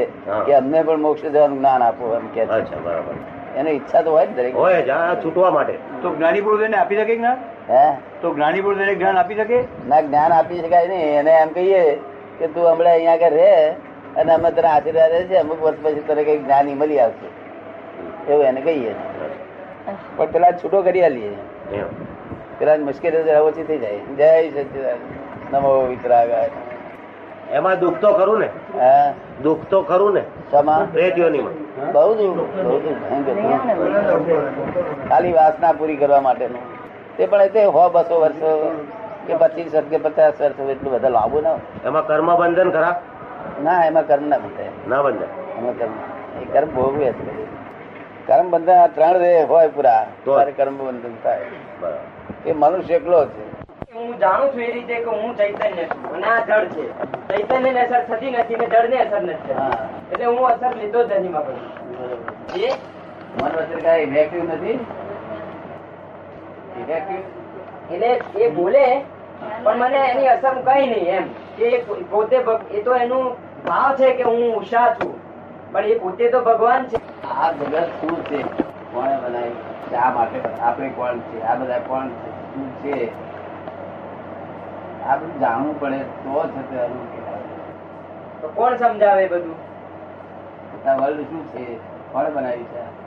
કે 0.46 0.52
અમને 0.56 0.84
પણ 0.84 1.02
મોક્ષ 1.08 1.26
જવાનું 1.28 1.58
જ્ઞાન 1.58 1.82
આપો 1.84 2.14
એમ 2.18 2.28
કે 2.36 2.46
છે. 2.46 2.78
બરાબર. 2.86 3.16
એની 3.58 3.72
ઈચ્છા 3.72 4.04
તો 4.04 4.12
હોય 4.12 4.26
જ 4.28 4.36
દરેક 4.38 4.56
હોય 4.56 4.80
છૂટવા 5.24 5.52
માટે. 5.52 5.76
તો 6.02 6.16
જ્ઞાની 6.16 6.42
પુરુષ 6.42 6.66
એને 6.70 6.78
આપી 6.78 7.00
શકે 7.02 7.16
જ્ઞાન? 7.18 7.38
હે? 7.70 7.94
તો 8.22 8.34
જ્ઞાની 8.34 8.62
પુરુષ 8.62 8.82
એને 8.82 8.96
જ્ઞાન 8.96 9.18
આપી 9.18 9.36
શકે? 9.36 9.64
ના 9.88 10.02
જ્ઞાન 10.02 10.34
આપી 10.34 10.60
શકાય 10.60 10.88
નહીં. 10.88 11.20
એને 11.20 11.32
એમ 11.32 11.48
કહીએ 11.48 12.00
કે 12.40 12.48
તું 12.48 12.72
હમણાં 12.72 12.94
અહીંયા 12.94 13.14
આગળ 13.14 13.30
રહે 13.30 13.76
અને 14.18 14.34
અમે 14.34 14.52
તને 14.52 14.68
આશીર્વાદ 14.68 15.12
છે 15.12 15.36
અમુક 15.36 15.64
વર્ષ 15.64 15.84
પછી 15.84 16.04
તને 16.08 16.24
કઈ 16.24 16.38
જ્ઞાની 16.38 16.74
મળી 16.74 17.00
આવશે. 17.00 17.28
એવું 18.34 18.46
એને 18.46 18.62
કહીએ. 18.62 18.96
પણ 20.16 20.26
પેલા 20.26 20.52
છૂટો 20.52 20.82
કરી 20.82 21.04
આલીએ. 21.04 21.38
પેલા 22.60 22.78
મુશ્કેલી 22.78 23.36
ઓછી 23.36 23.64
થઈ 23.64 23.78
જાય. 23.78 24.00
જય 24.18 24.50
સચિદાન. 24.50 24.98
નમો 25.54 25.86
વિતરાગાય 25.86 26.50
એમાં 27.52 27.80
દુઃખ 27.80 28.02
તો 28.02 28.14
ખરું 28.14 28.40
ને? 28.40 28.50
હા? 28.80 29.14
દુઃખ 29.44 29.60
તો 29.70 29.82
ખરું 29.82 30.14
ને? 30.14 30.24
યોનીમાં 31.18 31.54
બહુ 31.92 32.16
દુઃખ 32.16 32.38
બહુ 32.38 32.80
દુઃખ. 32.80 32.96
ખાલી 35.10 35.34
વાસના 35.34 35.72
પૂરી 35.72 35.96
કરવા 35.96 36.22
માટેનું. 36.22 36.83
તે 37.18 37.26
પણ 37.26 37.48
તે 37.48 37.64
હો 37.66 37.90
બસો 37.90 38.20
વર્ષ 38.20 38.42
કે 39.28 39.34
પચીસ 39.36 39.74
વર્ષ 39.76 39.90
કે 39.90 39.98
પચાસ 39.98 40.42
વર્ષ 40.42 40.60
એટલું 40.60 40.94
બધા 40.94 41.10
લાંબુ 41.10 41.42
ના. 41.42 41.58
એમાં 41.86 42.08
કર્મ 42.08 42.36
બંધન 42.36 42.72
ખરા? 42.72 43.02
ના 43.64 43.86
એમાં 43.86 44.08
કર્મ 44.08 44.28
ના 44.28 44.38
બંધાય. 44.38 44.72
ના 44.88 45.02
બંધન 45.02 45.30
એમાં 45.58 45.78
કર્મ 45.78 45.94
એ 46.42 46.46
કર્મ 46.54 46.70
ભોગવે 46.70 47.06
જ 47.06 47.14
કરે. 47.14 47.46
કર્મ 48.28 48.52
બંધન 48.52 48.78
આ 48.78 48.88
ત્રણ 48.88 49.18
રે 49.18 49.44
હોય 49.44 49.68
પૂરા 49.68 50.06
તો. 50.26 50.32
ત્યારે 50.36 50.52
કર્મ 50.52 50.78
બંધન 50.78 51.16
થાય. 51.24 51.46
બરાબર. 51.82 52.00
એ 52.46 52.54
મનુષ્ય 52.54 52.96
એકલો 52.96 53.26
છે. 53.26 53.44
હું 53.94 54.20
જાણું 54.20 54.52
છું 54.52 54.62
એ 54.62 54.72
રીતે 54.72 54.96
કે 54.96 55.10
હું 55.10 55.38
ચૈતન્ય 55.38 55.86
છું 55.86 56.16
અને 56.16 56.28
આ 56.28 56.40
જળ 56.46 56.68
છે. 56.68 56.86
ચૈતન્ય 57.30 57.72
ને 57.72 57.80
અસર 57.82 58.02
થતી 58.10 58.32
નથી 58.32 58.56
ને 58.56 58.66
જળ 58.66 58.90
ને 58.90 58.98
અસર 58.98 59.22
નથી 59.22 59.54
હા. 59.54 59.88
એટલે 60.12 60.26
હું 60.26 60.46
અસર 60.48 60.76
લીધો 60.76 61.04
જ 61.04 61.12
નથી 61.14 61.30
મગજ 61.30 61.50
મન 63.38 63.46
અસર 63.46 63.80
કાંઈ 63.82 64.04
ઇફેક્ટિવ 64.04 64.44
નથી. 64.44 64.80
એટલે 66.82 68.10
એ 68.36 68.50
બોલે 68.50 68.86
પણ 69.64 69.78
મને 69.78 69.98
એની 70.12 70.28
અસર 70.28 70.54
કઈ 70.62 70.88
નહીં 70.88 71.10
એમ. 71.18 71.28
કે 71.58 71.84
પોતે 72.12 72.38
એ 72.72 72.82
તો 72.82 72.96
એનું 72.96 73.26
ભાવ 73.66 73.96
છે 73.96 74.14
કે 74.14 74.24
હું 74.24 74.56
ઉષા 74.58 74.94
છું. 74.94 75.14
પણ 75.72 75.86
એ 75.86 75.98
પોતે 76.00 76.30
તો 76.32 76.42
ભગવાન 76.42 76.88
છે. 76.88 76.98
આ 77.28 77.52
જગત 77.52 77.84
શું 78.02 78.24
છે? 78.26 78.42
કોણે 78.94 79.18
બનાવ્યું? 79.18 79.58
શા 79.90 80.10
માટે 80.16 80.40
આપણે 80.62 80.90
કોણ 80.90 81.20
છે? 81.20 81.42
આ 81.42 81.56
બધા 81.56 81.80
કોણ 81.88 82.10
છે? 82.10 82.30
શું 82.54 82.68
છે? 82.82 82.98
આ 85.06 85.16
બધું 85.16 85.40
જાણવું 85.40 85.80
પડે 85.80 85.98
તો 85.98 86.44
જ 86.48 86.52
તો 88.42 88.48
કોણ 88.56 88.76
સમજાવે 88.76 89.28
બધું? 89.28 89.56
વર્લ્ડ 91.02 91.22
શું 91.22 91.44
છે? 91.48 91.66
કોણે 92.12 92.30
બનાવ્યું 92.30 92.64
છે 92.64 93.03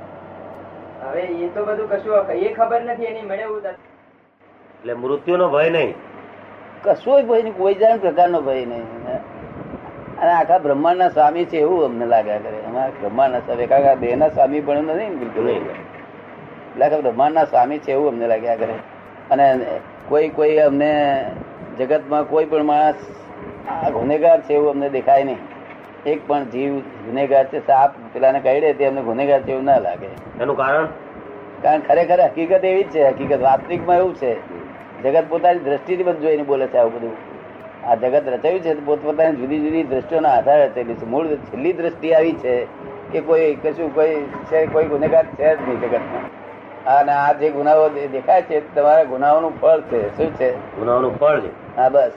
હવે 1.02 1.20
એ 1.20 1.48
તો 1.54 1.64
બધું 1.64 1.90
કશું 1.90 2.30
એ 2.30 2.54
ખબર 2.54 2.82
નથી 2.82 3.04
એની 3.04 3.22
નથી 3.22 3.68
એટલે 4.76 4.94
મૃત્યુનો 4.94 5.48
ભય 5.48 5.70
નહીં. 5.70 5.94
કશો 6.82 7.22
ભય 7.22 7.42
નહીં 7.42 7.56
કોઈ 7.56 7.74
જાણ 7.74 7.98
પ્રકારનો 7.98 8.40
ભય 8.40 8.64
નહીં. 8.64 8.84
અને 10.18 10.32
આખા 10.32 10.58
બ્રહ્માંડના 10.58 11.08
સ્વામી 11.08 11.44
છે 11.44 11.58
એવું 11.58 11.84
અમને 11.84 12.06
લાગ્યા 12.06 12.38
કરે. 12.38 12.58
અમારા 12.66 12.92
બ્રહ્માંડના 13.00 13.40
સ્વામી 13.40 13.66
કાકા 13.66 13.94
બે 13.94 14.14
ના 14.14 14.28
સ્વામી 14.28 14.60
પણ 14.60 14.84
નથી 14.84 15.08
ને 15.08 15.16
બિલકુલ. 15.16 15.48
એટલે 15.48 16.86
આખા 16.86 17.00
બ્રહ્માંડના 17.00 17.44
સ્વામી 17.44 17.78
છે 17.78 17.92
એવું 17.92 18.08
અમને 18.08 18.26
લાગ્યા 18.26 18.56
કરે. 18.56 18.74
અને 19.30 19.66
કોઈ 20.08 20.28
કોઈ 20.28 20.58
અમને 20.58 21.24
જગતમાં 21.78 22.24
કોઈ 22.24 22.44
પણ 22.44 22.62
માણસ 22.62 22.94
આ 23.68 23.90
ગુનેગાર 23.90 24.40
છે 24.40 24.54
એવું 24.54 24.70
અમને 24.70 24.88
દેખાય 24.88 25.24
નહીં. 25.24 25.38
એક 26.06 26.28
પણ 26.28 26.44
જીવ 26.44 26.78
ગુનેગાર 26.78 27.44
છે 27.44 27.66
સાપ 27.66 27.90
પેલાને 28.12 28.40
કહી 28.40 28.60
તે 28.60 28.84
એમને 28.84 29.02
ગુનેગાર 29.02 29.42
છે 29.42 29.50
એવું 29.50 29.64
ના 29.64 29.78
લાગે. 29.78 30.06
એનું 30.42 30.56
કારણ? 30.56 30.86
કારણ 31.62 31.80
ખરેખર 31.80 32.20
હકીકત 32.20 32.64
એવી 32.64 32.82
જ 32.82 32.90
છે 32.90 33.08
હકીકત 33.08 33.40
વાસ્તવિકમાં 33.40 33.96
એવું 33.96 34.14
છે. 34.14 34.36
જગત 35.02 35.24
પોતાની 35.28 35.58
દ્રષ્ટિથી 35.58 36.02
બધું 36.02 36.20
જોઈને 36.20 36.42
બોલે 36.42 36.66
છે 36.66 36.78
આવું 36.78 36.94
બધું. 36.94 37.16
આ 37.88 37.94
જગત 37.94 38.22
રચાયું 38.26 38.60
છે 38.60 38.74
તો 38.74 38.82
પોતપોતાની 38.84 39.36
જુદી 39.36 39.60
જુદી 39.60 39.82
દ્રષ્ટિઓના 39.82 40.28
આધારે 40.28 40.66
રચેલી 40.66 40.94
છે 40.94 41.04
મૂળ 41.04 41.26
છેલ્લી 41.26 41.72
દ્રષ્ટિ 41.72 42.12
આવી 42.12 42.32
છે 42.32 42.64
કે 43.12 43.20
કોઈ 43.20 43.54
કશું 43.54 43.94
કોઈ 43.94 44.14
છે 44.20 44.66
કોઈ 44.66 44.84
ગુનેગાર 44.84 45.26
છે 45.26 45.56
જ 45.56 45.68
નહીં 45.68 45.80
જગતમાં. 45.80 46.46
અને 46.94 47.12
આ 47.12 47.32
જે 47.32 47.50
ગુનાઓ 47.50 47.88
દે- 47.88 48.06
દેખાય 48.06 48.42
છે 48.42 48.74
તમારા 48.74 49.04
ગુનાઓનું 49.04 49.60
ફળ 49.60 49.80
છે. 49.80 50.16
શું 50.16 50.34
છે? 50.34 50.76
ગુનાઓનું 50.76 51.18
ફળ 51.18 51.40
છે. 51.40 51.76
હા 51.76 51.88
બસ. 51.88 52.10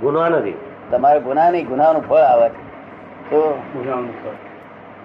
ગુના 0.00 0.28
નથી. 0.28 0.58
તમારા 0.90 1.18
ગુના 1.18 1.50
નહીં 1.50 1.66
ગુનાઓનું 1.66 2.08
ફળ 2.08 2.16
આવે 2.16 2.48
છે. 2.48 2.71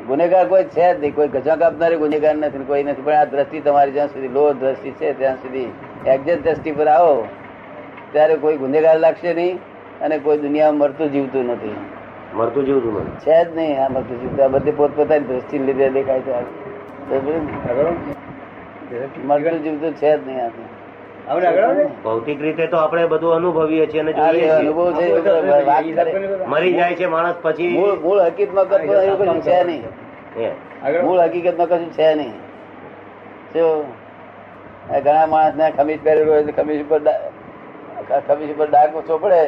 ગુનેગાર 0.08 0.48
કોઈ 0.48 0.64
છે 0.64 0.94
જ 0.94 1.00
નહીં. 1.02 1.16
કોઈ 1.16 1.28
ગજા 1.28 1.56
કાપનારી 1.56 1.96
ગુનેગાર 1.96 2.36
નથી 2.36 2.58
કોઈ 2.58 2.84
નથી. 2.84 3.02
પણ 3.02 3.14
આ 3.14 3.26
દ્રષ્ટિ 3.26 3.60
તમારી 3.60 3.92
જ્યાં 3.92 4.08
સુધી 4.08 4.28
લો 4.28 4.54
દ્રષ્ટિ 4.54 4.92
છે 4.92 5.14
ત્યાં 5.20 5.36
સુધી 5.36 5.72
એક્ઝેક્ટ 6.06 6.44
દ્રષ્ટિ 6.44 6.72
પર 6.72 6.88
આવો 6.88 7.28
ત્યારે 8.12 8.36
કોઈ 8.36 8.58
ગુનેગાર 8.58 9.00
લાગશે 9.00 9.34
નહીં 9.34 9.60
અને 10.02 10.18
કોઈ 10.18 10.38
દુનિયામાં 10.38 10.80
મરતું 10.80 11.12
જીવતું 11.12 11.46
નથી. 11.46 11.76
મરતું 12.34 12.66
જીવતું 12.66 12.94
નથી. 12.94 13.18
છે 13.26 13.46
જ 13.46 13.56
નહીં 13.56 13.86
આ 13.86 13.90
મરતું 13.90 14.22
જીવતું. 14.22 14.46
આ 14.46 14.48
બધી 14.48 14.72
પોતપોતાની 14.72 15.26
દ્રષ્ટિ 15.26 15.58
લીધે 15.58 15.90
દેખાય 15.90 16.20
છે. 16.20 16.34
મરતું 19.26 19.64
જીવતું 19.64 19.94
છે 19.94 20.18
જ 20.18 20.28
નહીં 20.28 20.46
આ 20.46 20.50
ભૌતિક 22.04 22.42
રીતે 22.42 22.66
તો 22.68 22.78
આપણે 22.78 23.06
બધું 23.08 23.36
અનુભવીએ 23.36 23.86
છીએ 23.88 24.02
અને 24.02 24.14
જોઈએ 24.14 24.50
છીએ. 24.60 24.72
મરી 26.48 26.74
જાય 26.74 26.96
છે 26.96 27.08
માણસ 27.08 27.36
પછી 27.42 27.70
મૂળ 27.70 27.96
મૂળ 28.00 28.20
હકીકતમાં 28.22 28.68
કશું 28.68 29.42
છે 29.42 29.58
નહીં. 29.64 29.84
મૂળ 31.06 31.20
હકીકતમાં 31.22 31.68
કશું 31.68 31.92
છે 31.92 32.10
નહીં. 32.16 32.34
ઘણા 35.04 35.26
માણસ 35.28 35.56
ને 35.56 35.72
ખમીજ 35.78 36.00
પહેરેલું 36.04 36.34
હોય 36.34 36.54
ખમીજ 36.60 36.82
ઉપર 36.86 37.00
ખમીજ 38.28 38.52
ઉપર 38.52 38.68
ડાઘ 38.68 38.96
ઓછો 38.96 39.18
પડે 39.18 39.42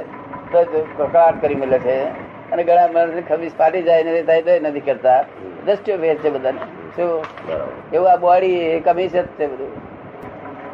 તો 0.52 0.60
જ 0.64 0.74
કકળાટ 0.98 1.36
કરી 1.42 1.56
મળે 1.56 1.80
છે. 1.80 1.98
અને 2.52 2.64
ઘણા 2.64 2.88
માણસ 2.94 3.24
ખમીજ 3.30 3.52
ફાટી 3.58 3.84
જાય 3.84 4.04
ને 4.04 4.22
થાય 4.24 4.42
તો 4.42 4.52
નથી 4.70 4.86
કરતા. 4.88 5.20
દ્રષ્ટિઓ 5.66 5.98
ભેદ 5.98 6.18
છે 6.18 6.30
બધાને. 6.30 6.62
શું 6.96 7.10
એવું 7.94 8.12
આ 8.12 8.18
બોડી 8.18 8.58
એ 8.76 8.80
કમીસ 8.80 9.12
જ 9.12 9.24
છે 9.40 9.48
બધું. 9.48 9.72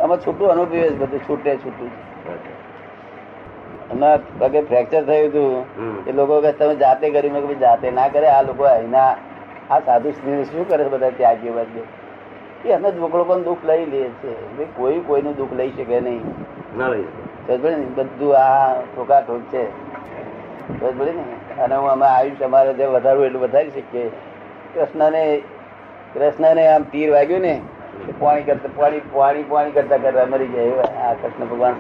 આમાં 0.02 0.20
છૂટું 0.20 0.52
અનુભવે 0.52 0.82
છે 0.82 0.96
બધું 0.96 1.22
છૂટે 1.28 1.52
છૂટું. 1.58 1.92
હમણાં 3.90 4.22
પગે 4.40 4.62
ફ્રેક્ચર 4.64 5.04
થયું 5.04 5.28
હતું. 5.28 5.54
એ 6.08 6.12
લોકો 6.12 6.42
કે 6.42 6.52
તમે 6.54 6.76
જાતે 6.76 7.06
કરી 7.10 7.30
મેં 7.30 7.44
ભાઈ 7.44 7.60
જાતે 7.60 7.92
ના 7.92 8.08
કરે 8.10 8.28
આ 8.30 8.42
લોકો 8.44 8.64
અહીંના 8.66 9.12
આ 9.70 9.80
સાધુ 9.82 10.14
સ્ત્રી 10.14 10.46
શું 10.46 10.66
કરે 10.66 10.90
બધા 10.90 11.12
ત્યાગી 11.12 11.56
બધે 11.58 11.84
એ 12.66 12.74
અમે 12.74 12.92
જ 12.92 12.98
લોકોનું 12.98 13.44
દુઃખ 13.44 13.64
લઈ 13.64 13.86
લે 13.88 14.02
છે. 14.22 14.32
કોઈ 14.76 15.00
કોઈનું 15.02 15.36
દુઃખ 15.38 15.54
લઈ 15.54 15.72
શકે 15.72 16.00
નહીં. 16.02 16.24
ના 16.74 16.90
લઈ? 16.90 17.06
બધું 17.48 18.36
આ 18.36 18.76
ઠોકાઠોક 18.94 19.42
છે. 19.52 19.64
સમજ 20.72 21.10
ને 21.10 21.24
અને 21.64 21.76
હું 21.76 21.90
અમે 21.90 22.06
આયુષ 22.08 22.42
અમારે 22.42 22.74
જે 22.74 22.86
વધારવું 22.88 23.26
એટલું 23.28 23.42
વધારી 23.42 23.72
શકીએ. 23.72 24.08
કૃષ્ણને 24.74 25.24
કૃષ્ણને 26.14 26.64
આમ 26.68 26.84
તીર 26.92 27.10
વાગ્યું 27.12 27.42
ને 27.42 27.54
પાણી 28.20 28.44
કરતા 28.44 28.72
પાણી 28.78 29.04
પાણી 29.14 29.46
પાણી 29.52 29.72
કરતા 29.72 30.00
કરતા 30.00 30.26
મરી 30.26 30.50
જાય 30.54 30.72
એવા 30.72 30.90
આ 31.04 31.14
કૃષ્ણ 31.22 31.48
ભગવાન 31.52 31.76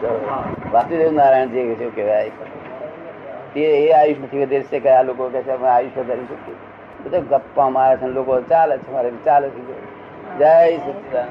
વાસુદેવ 0.73 1.11
નારાયણ 1.13 1.51
જે 1.53 1.65
શું 1.79 1.91
કહેવાય 1.95 2.31
તે 3.53 3.65
એ 3.71 3.91
આયુષ 3.93 4.21
નથી 4.21 4.63
છે 4.71 4.79
કે 4.79 4.89
આ 4.91 5.03
લોકો 5.03 5.23
કહે 5.33 5.41
છે 5.43 5.51
અમે 5.51 5.67
આયુષ 5.67 5.97
વધારી 5.97 6.27
શકીએ. 6.29 6.57
બધા 7.03 7.23
ગપ્પા 7.31 7.69
મારે 7.69 7.95
છે 7.97 8.07
લોકો 8.09 8.33
ચાલે 8.51 8.75
છે 8.79 8.89
મારે 8.91 9.09
ચાલે 9.25 9.47
છે. 9.49 9.61
જય 10.39 10.53
સચિદાન 10.79 11.27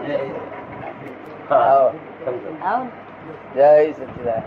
જય 3.55 3.71
સચિદાન 3.93 4.43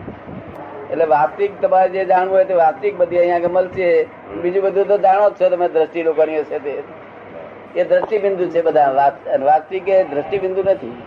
એટલે 0.91 1.06
વાસ્તવિક 1.06 1.51
તમારે 1.62 1.89
જે 1.89 2.06
જાણવું 2.06 2.36
હોય 2.36 2.46
તે 2.46 2.56
વાસ્તવિક 2.62 2.94
બધી 2.98 3.20
અહીંયા 3.20 3.56
મળશે. 3.58 3.88
બીજું 4.41 4.62
બધું 4.63 4.88
તો 4.88 4.98
જાણો 4.98 5.29
જ 5.29 5.32
છો 5.39 5.50
તમે 5.50 5.67
દ્રષ્ટિ 5.70 6.03
લોકોની 6.03 6.39
હશે 6.39 6.60
તે. 6.60 6.74
એ 7.75 7.83
દ્રષ્ટિબિંદુ 7.83 8.50
છે 8.50 8.62
બધા 8.62 8.91
અને 9.33 9.45
વાસ્તવિક 9.45 9.86
દ્રષ્ટિબિંદુ 9.86 10.63
નથી. 10.63 11.01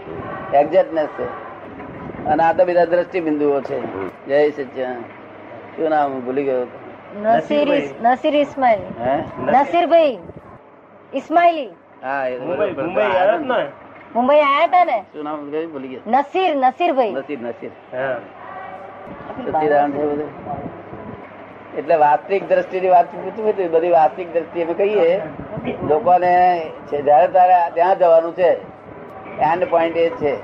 એક્ઝેક્ટનેસ 0.54 1.06
છે. 1.06 1.50
અને 2.24 2.42
આ 2.42 2.52
તો 2.52 2.64
બધા 2.64 2.84
દ્રષ્ટિબિંદુઓ 2.84 3.60
છે. 3.60 3.80
જય 4.26 4.50
સચિદાન 4.50 5.00
શું 5.76 5.88
નામ 5.88 6.20
ભૂલી 6.20 6.44
ગયો? 6.44 6.66
નસીર. 7.22 7.68
નસીર 8.02 8.36
ઇસ્માઇલ. 8.36 8.78
હે? 9.00 9.22
નસીરભાઈ 9.38 10.18
ઇસ્માઇલી. 11.14 11.66
હા 12.02 12.24
મુંબઈ 12.40 12.70
મુંબઈ 12.70 13.02
ને? 13.02 13.66
મુંબઈ 14.14 14.36
આયા 14.36 14.64
હતા 14.64 14.84
ને? 14.84 15.00
શું 15.12 15.24
નામ 15.24 15.50
ભૂલી 15.66 15.88
ગયા? 15.88 16.00
નસીર 16.06 16.56
નસીરભાઈ. 16.56 17.10
નસીર 17.10 17.38
નસીર. 17.40 17.70
હા. 17.98 18.16
સચ્ચિદાનંદ 19.46 19.94
છે 19.94 20.06
બધું. 20.06 20.79
એટલે 21.78 21.96
વાસ્તવિક 21.96 22.48
દ્રષ્ટિની 22.48 22.88
વાત 22.88 23.06
પૂછવું 23.06 23.70
બધી 23.70 23.90
વાસ્તવિક 23.90 24.32
દ્રષ્ટિ 24.32 24.62
અમે 24.62 24.74
કહીએ. 24.74 25.20
લોકોને 25.88 26.32
છે, 26.86 27.02
જયારે 27.02 27.28
તારે 27.28 27.70
ત્યાં 27.74 27.98
જવાનું 27.98 28.32
છે 28.32 28.50
એન્ડ 29.40 29.64
પોઈન્ટ 29.70 29.96
એ 29.96 30.08
છે. 30.08 30.34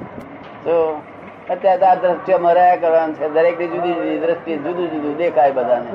તો 0.65 1.03
અત્યારે 1.51 1.87
આ 1.87 1.95
દ્રષ્ટિઓ 1.95 2.39
મરાયા 2.39 2.77
કરવાનું 2.77 3.15
છે, 3.15 3.29
દરેકની 3.29 3.67
જુદી 3.67 3.93
જુદી 3.93 4.19
દ્રષ્ટિ, 4.19 4.57
જુદું 4.57 4.91
જુદું 4.91 5.17
દેખાય 5.17 5.53
બધાને. 5.53 5.91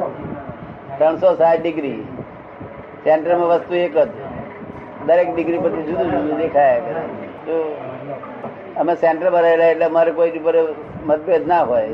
ત્રણસો 0.98 1.36
સાઠ 1.36 1.62
ડિગ્રી. 1.62 2.02
સેન્ટરમાં 3.04 3.48
વસ્તુ 3.48 3.76
એક 3.76 3.98
જ. 3.98 4.10
દરેક 5.06 5.36
ડિગ્રી 5.36 5.58
પરથી 5.58 5.84
જુદું 5.84 6.12
જુદું 6.12 6.38
દેખાયા 6.38 6.78
તો 7.46 7.78
અમે 8.78 8.96
સેન્ટરમાં 8.96 9.42
રહેલા 9.42 9.66
એટલે 9.66 9.86
અમારે 9.86 10.12
કોઈ 10.12 10.32
ઉપર 10.32 10.56
મતભેદ 11.06 11.48
ના 11.48 11.62
હોય. 11.62 11.90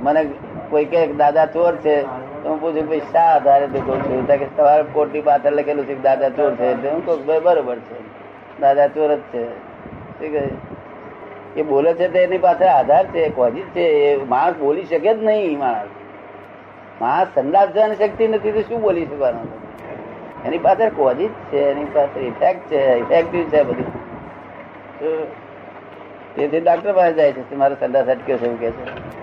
મને 0.00 0.24
કોઈ 0.70 0.84
કે, 0.84 1.06
દાદા 1.06 1.46
ચોર 1.46 1.76
છે. 1.76 1.96
તો 2.42 2.48
હું 2.48 2.60
પૂછું, 2.60 2.88
ભાઈ, 2.88 3.00
શા 3.00 3.20
આધારે 3.20 3.66
તું 3.66 4.02
છું? 4.02 4.26
કે, 4.26 4.36
તમારે 4.36 4.84
કોટની 4.92 5.20
પાછળ 5.20 5.52
લખેલું 5.52 5.86
છે 5.86 6.02
દાદા 6.02 6.28
ચોર 6.28 6.54
છે? 6.54 6.64
એટલે 6.64 6.90
હું 6.90 7.06
કહું 7.06 7.26
ભાઈ, 7.26 7.40
બરોબર 7.40 7.76
છે. 7.76 8.02
દાદા 8.60 8.86
ચોર 8.86 9.16
જ 9.16 9.18
છે. 9.18 9.44
ઠીક 10.20 10.32
છે. 10.32 10.82
એ 11.56 11.62
બોલે 11.62 11.94
છે 11.94 12.08
તો 12.08 12.18
એની 12.18 12.38
પાછળ 12.38 12.64
આધાર 12.64 13.06
છે 13.06 13.28
કોજી 13.28 13.60
છે, 13.60 13.80
એ 13.80 14.24
માણસ 14.24 14.54
બોલી 14.54 14.84
શકે 14.84 15.14
જ 15.14 15.24
નહીં 15.24 15.58
માણસ. 15.58 15.88
માણસ 17.00 17.26
સંદાસ 17.34 17.68
જવાની 17.68 17.94
શક્તિ 17.94 18.28
નથી, 18.28 18.52
તો 18.52 18.60
શું 18.60 18.80
બોલી 18.80 19.06
શકવાનું? 19.06 19.48
એની 20.46 20.58
પાસે 20.58 20.90
જ 21.14 21.28
છે, 21.28 21.58
એની 21.58 21.84
પાસે 21.84 22.20
ઇફેક્ટ 22.20 22.70
છે 22.70 22.98
ઇફેક્ટિવ 22.98 23.48
છે 23.48 23.62
બધું. 23.62 23.92
તેથી 26.34 26.60
ડાક્ટર 26.60 26.92
પાસે 26.92 27.12
જાય 27.12 27.32
છે, 27.32 27.54
મારો 27.54 27.74
સંદાસ 27.80 28.06
અટક્યો 28.06 28.36
છે, 28.36 28.44
એવું 28.46 28.60
કે 28.60 28.70
છે. 28.70 29.21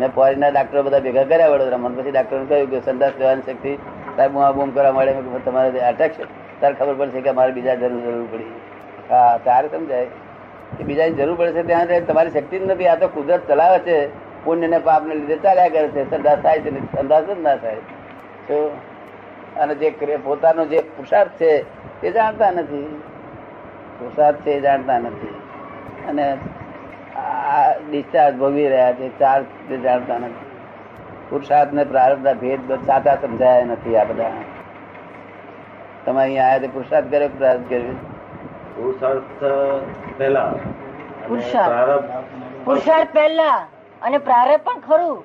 મેં 0.00 0.08
ફોરીના 0.10 0.50
ડાક્ટરો 0.50 0.82
બધા 0.82 1.00
ભેગા 1.00 1.24
કર્યા 1.24 1.52
વડોદરામાં 1.52 1.96
પછી 1.96 2.10
ડાક્ટરોને 2.10 2.46
કહ્યું 2.46 2.70
કે 2.70 2.80
સંદાસ 2.80 3.14
લેવાની 3.18 3.46
શક્તિ 3.48 3.72
તાર 4.16 4.28
બુમા 4.28 4.52
બૂમ 4.52 4.70
કરવા 4.70 4.92
મળે 4.92 5.12
તમારે 5.44 5.80
અટેક 5.90 6.12
છે, 6.12 6.24
તારે 6.60 6.74
ખબર 6.74 6.94
પડશે 6.94 7.20
કે 7.20 7.30
મારે 7.30 7.52
બીજા 7.52 7.76
જરૂર 7.76 8.00
જરૂર 8.02 8.26
પડી 8.32 8.52
હા 9.10 9.38
તારે 9.44 9.68
સમજાય. 9.68 10.08
કે 10.76 10.82
બીજાની 10.84 11.14
જરૂર 11.14 11.36
પડશે 11.36 11.62
ત્યાં 11.62 12.06
તમારી 12.06 12.30
શક્તિ 12.30 12.58
જ 12.58 12.62
નથી. 12.64 12.88
આ 12.88 12.96
તો 12.96 13.08
કુદરત 13.08 13.46
ચલાવે 13.48 13.78
છે. 13.78 13.98
પુણ્ય 14.44 14.68
ને 14.68 14.78
પાપ 14.78 15.06
ને 15.06 15.14
લીધે 15.14 15.36
ચાલ્યા 15.44 15.72
કરે 15.74 15.88
છે. 15.88 16.02
સંદાસ 16.10 16.38
થાય 16.42 16.60
છે 16.60 16.70
સંદાસ 16.96 17.24
જ 17.26 17.38
ના 17.40 17.56
થાય. 17.56 17.82
તો 18.48 18.56
અને 19.56 19.74
જે 19.74 19.90
પોતાનો 20.24 20.66
જે 20.66 20.78
પુરુષાર્થ 20.96 21.34
છે, 21.40 21.52
એ 22.02 22.10
જાણતા 22.12 22.50
નથી. 22.50 22.88
પુરુષાર્થ 23.98 24.40
છે 24.44 24.50
એ 24.50 24.60
જાણતા 24.60 24.98
નથી. 24.98 25.36
અને 26.08 26.26
ડિસ્ચાર્જ 27.90 28.36
ભોગવી 28.36 28.68
રહ્યા 28.68 28.92
છે 28.92 29.08
ચાર્જ 29.18 29.44
જાણતા 29.82 30.18
નથી 30.18 30.52
પુરુષાર્થ 31.30 31.72
ને 31.72 31.84
પ્રારબ્ધ 31.84 32.34
ભેદ 32.40 32.72
સાચા 32.86 33.16
સમજાયા 33.16 33.64
નથી 33.64 33.96
આ 33.96 34.04
બધા. 34.04 34.30
તમે 36.06 36.20
અહીંયા 36.20 36.44
આવ્યા 36.44 36.58
તે 36.58 36.66
પુરુષાર્થ 36.66 37.10
કર્યો 37.10 37.28
પ્રારબ્ધ 37.28 37.68
કર્યો? 37.68 37.94
પુરુષાર્થ 38.76 39.44
પહેલા. 40.18 40.42
અને 40.42 41.28
પુરુષાર્થ. 41.28 42.04
પુરુષાર્થ 42.64 43.12
પહેલા 43.12 43.66
અને 44.02 44.18
પ્રારબ્ધ 44.18 44.64
પણ 44.64 44.80
ખરું. 44.80 45.24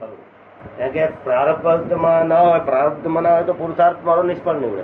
કે 0.93 1.05
પ્રારબ્ધમાં 1.05 2.27
ના 2.27 2.41
હોય 2.41 2.59
પ્રારબ્ધમાં 2.59 3.23
ના 3.23 3.33
હોય 3.33 3.43
તો 3.43 3.53
પુરુષાર્થ 3.53 4.03
મારો 4.05 4.23
નિષ્ફળ 4.23 4.55
નીવડે. 4.55 4.83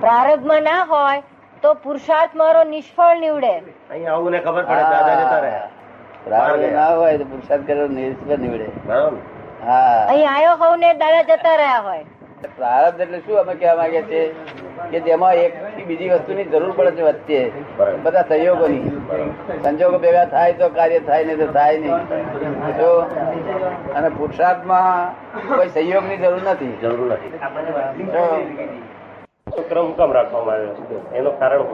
પ્રારબ્ધમાં 0.00 0.62
ના 0.62 0.84
હોય 0.84 1.22
તો 1.62 1.74
પુરુષાર્થ 1.74 2.36
મારો 2.36 2.64
નિષ્ફળ 2.64 3.18
નીવડે. 3.18 3.52
અહીંયા 3.90 4.12
આવું 4.12 4.30
ને 4.32 4.38
ખબર 4.38 4.62
પડે 4.62 4.82
દાદા 4.82 5.20
જતા 5.20 5.40
રહ્યા. 5.40 5.68
પ્રારબ્ધ 6.24 6.72
ના 6.72 6.86
હોય 6.94 7.18
તો 7.18 7.24
પુરુષાર્થ 7.24 7.66
કર્યો 7.66 7.86
નિષ્ફળ 7.88 8.38
નીવડે. 8.38 8.68
હા. 8.88 10.06
અહીં 10.08 10.30
આયો 10.30 10.56
હોવ 10.56 10.76
ને 10.76 10.94
દાદા 10.94 11.22
જતા 11.22 11.56
રહ્યા 11.56 11.78
હોય. 11.78 12.04
પ્રારબ્ધ 12.56 13.00
એટલે 13.00 13.18
શું 13.18 13.40
અમે 13.40 13.54
કહેવા 13.54 13.76
માંગીએ 13.76 14.02
છીએ? 14.02 14.34
કે 14.90 15.00
જેમાં 15.00 15.34
એક 15.34 15.86
બીજી 15.86 16.08
વસ્તુની 16.08 16.44
જરૂર 16.44 16.72
પડે 16.76 16.90
છે 16.90 17.02
વચ્ચે. 17.02 17.40
બધા 18.02 18.22
સંયોગોની 18.22 19.00
સંજોગો 19.64 19.98
ભેગા 19.98 20.24
થાય 20.24 20.52
તો 20.52 20.68
કાર્ય 20.68 21.00
થાય 21.00 21.24
નહીં 21.24 21.38
તો 21.38 21.46
થાય 21.46 21.78
નહીં. 21.78 22.76
તો 22.78 22.90
અને 23.94 24.08
પુરુષાર્થમાં 24.08 25.56
કોઈ 25.56 25.68
સહયોગની 25.68 26.16
જરૂર 26.16 26.42
નથી. 26.42 26.76
જરૂર 26.82 27.12
નથી. 27.12 27.32
ક્રમ 29.68 29.92
કેમ 29.92 30.12
રાખવામાં 30.12 30.54
આવ્યો 30.54 31.00
એનું 31.14 31.38
કારણ 31.38 31.64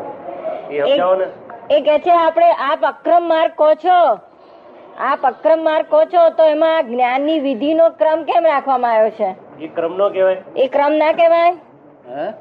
એ 0.71 0.81
સમજાવો 0.81 1.15
ને. 1.15 1.27
એ 1.71 1.81
કે 1.81 1.99
છે 1.99 2.15
આપણે 2.15 2.51
આપ 2.53 2.85
અક્રમ 2.85 3.29
માર્ગ 3.29 3.53
કહો 3.59 3.75
છો. 3.75 4.01
આપ 4.99 5.27
અક્રમ 5.27 5.65
માર્ગ 5.65 5.87
કહો 5.91 6.05
છો 6.05 6.29
તો 6.29 6.45
એમાં 6.45 6.87
જ્ઞાનની 6.87 7.41
વિધિનો 7.41 7.89
ક્રમ 7.91 8.23
કેમ 8.23 8.47
રાખવામાં 8.47 8.93
આવ્યો 8.93 9.11
છે? 9.11 9.35
એ 9.61 9.67
ક્રમ 9.67 9.97
નો 9.97 10.11
કહેવાય. 10.11 10.43
એ 10.57 10.67
ક્રમ 10.67 10.93
ના 10.93 11.13
કહેવાય? 11.13 11.51
હે? 12.09 12.33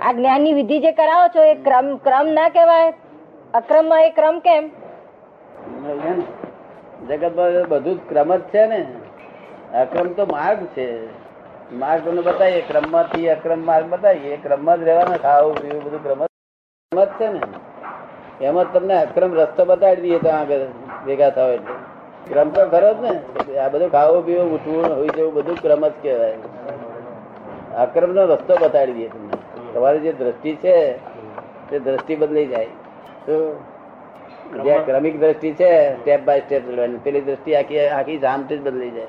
આ 0.00 0.12
જ્ઞાનની 0.12 0.52
વિધિ 0.52 0.78
જે 0.80 0.92
કરાવો 0.92 1.28
છો 1.28 1.42
એ 1.42 1.54
ક્રમ 1.54 1.96
ક્રમ 1.96 2.28
ના 2.28 2.48
કહેવાય? 2.48 2.92
અક્રમમાં 3.54 4.02
એ 4.02 4.10
ક્રમ 4.10 4.38
કેમ? 4.38 4.70
જગતમાં 7.08 7.68
બધું 7.68 7.96
જ 7.96 8.08
ક્રમ 8.08 8.36
જ 8.36 8.40
છે 8.40 8.66
ને. 8.66 8.86
અક્રમ 9.74 10.12
તો 10.12 10.26
માર્ગ 10.26 10.66
છે. 10.66 11.08
માર્ગ 11.72 12.04
તમને 12.04 12.20
બતાવીએ 12.20 12.60
ક્રમમાંથી 12.60 13.28
અક્રમ 13.28 13.66
માર્ગ 13.66 13.86
બતાવીએ. 13.88 14.36
ક્રમમાં 14.36 14.80
જ 14.80 14.82
રહેવાના 14.82 15.16
ખાવું 15.16 15.54
પીવું 15.62 15.84
બધું 15.84 16.02
ક્રમ 16.02 16.24
જ 16.24 16.28
ક્રમ 16.92 17.04
છે 17.04 17.32
ને. 17.32 17.40
એમાં 18.46 18.72
તમને 18.72 19.02
અક્રમ 19.02 19.34
રસ્તો 19.34 19.64
બતાવી 19.64 19.96
દઈએ 19.96 20.18
તો 20.18 20.28
આગળ 20.28 20.58
ભેગા 21.06 21.30
થાવ 21.30 21.50
એટલે. 21.50 21.74
ક્રમ 22.28 22.48
તો 22.50 22.62
ખરો 22.66 22.90
જ 22.94 22.98
ને. 23.04 23.12
આ 23.58 23.68
બધું 23.68 23.90
ખાવું 23.90 24.26
પીવું 24.26 24.52
ઉઠવું 24.56 24.96
હોય 24.96 25.10
જવું 25.16 25.34
બધું 25.34 25.56
ક્રમ 25.62 25.82
જ 25.88 25.92
કહેવાય. 26.02 26.38
અક્રમ 27.84 28.10
નો 28.14 28.22
રસ્તો 28.24 28.54
બતાડી 28.62 28.92
દઈએ 28.92 29.08
તમને. 29.08 29.36
તમારી 29.74 29.98
જે 29.98 30.12
દ્રષ્ટિ 30.12 30.52
છે 30.56 30.74
તે 31.70 31.78
દ્રષ્ટિ 31.78 32.16
બદલાઈ 32.16 32.46
જાય. 32.46 32.66
તો 33.26 33.34
જે 34.64 34.74
ક્રમિક 34.86 35.20
દ્રષ્ટિ 35.20 35.50
છે 35.52 35.70
સ્ટેપ 35.96 36.20
બાય 36.24 36.40
સ્ટેપ 36.40 36.62
લેવાની 36.68 37.00
પેલી 37.06 37.20
દ્રષ્ટિ 37.20 37.56
આખી 37.56 37.88
આખી 37.88 38.18
જામથી 38.18 38.58
જ 38.58 38.62
બદલાઈ 38.62 38.90
જાય. 38.90 39.06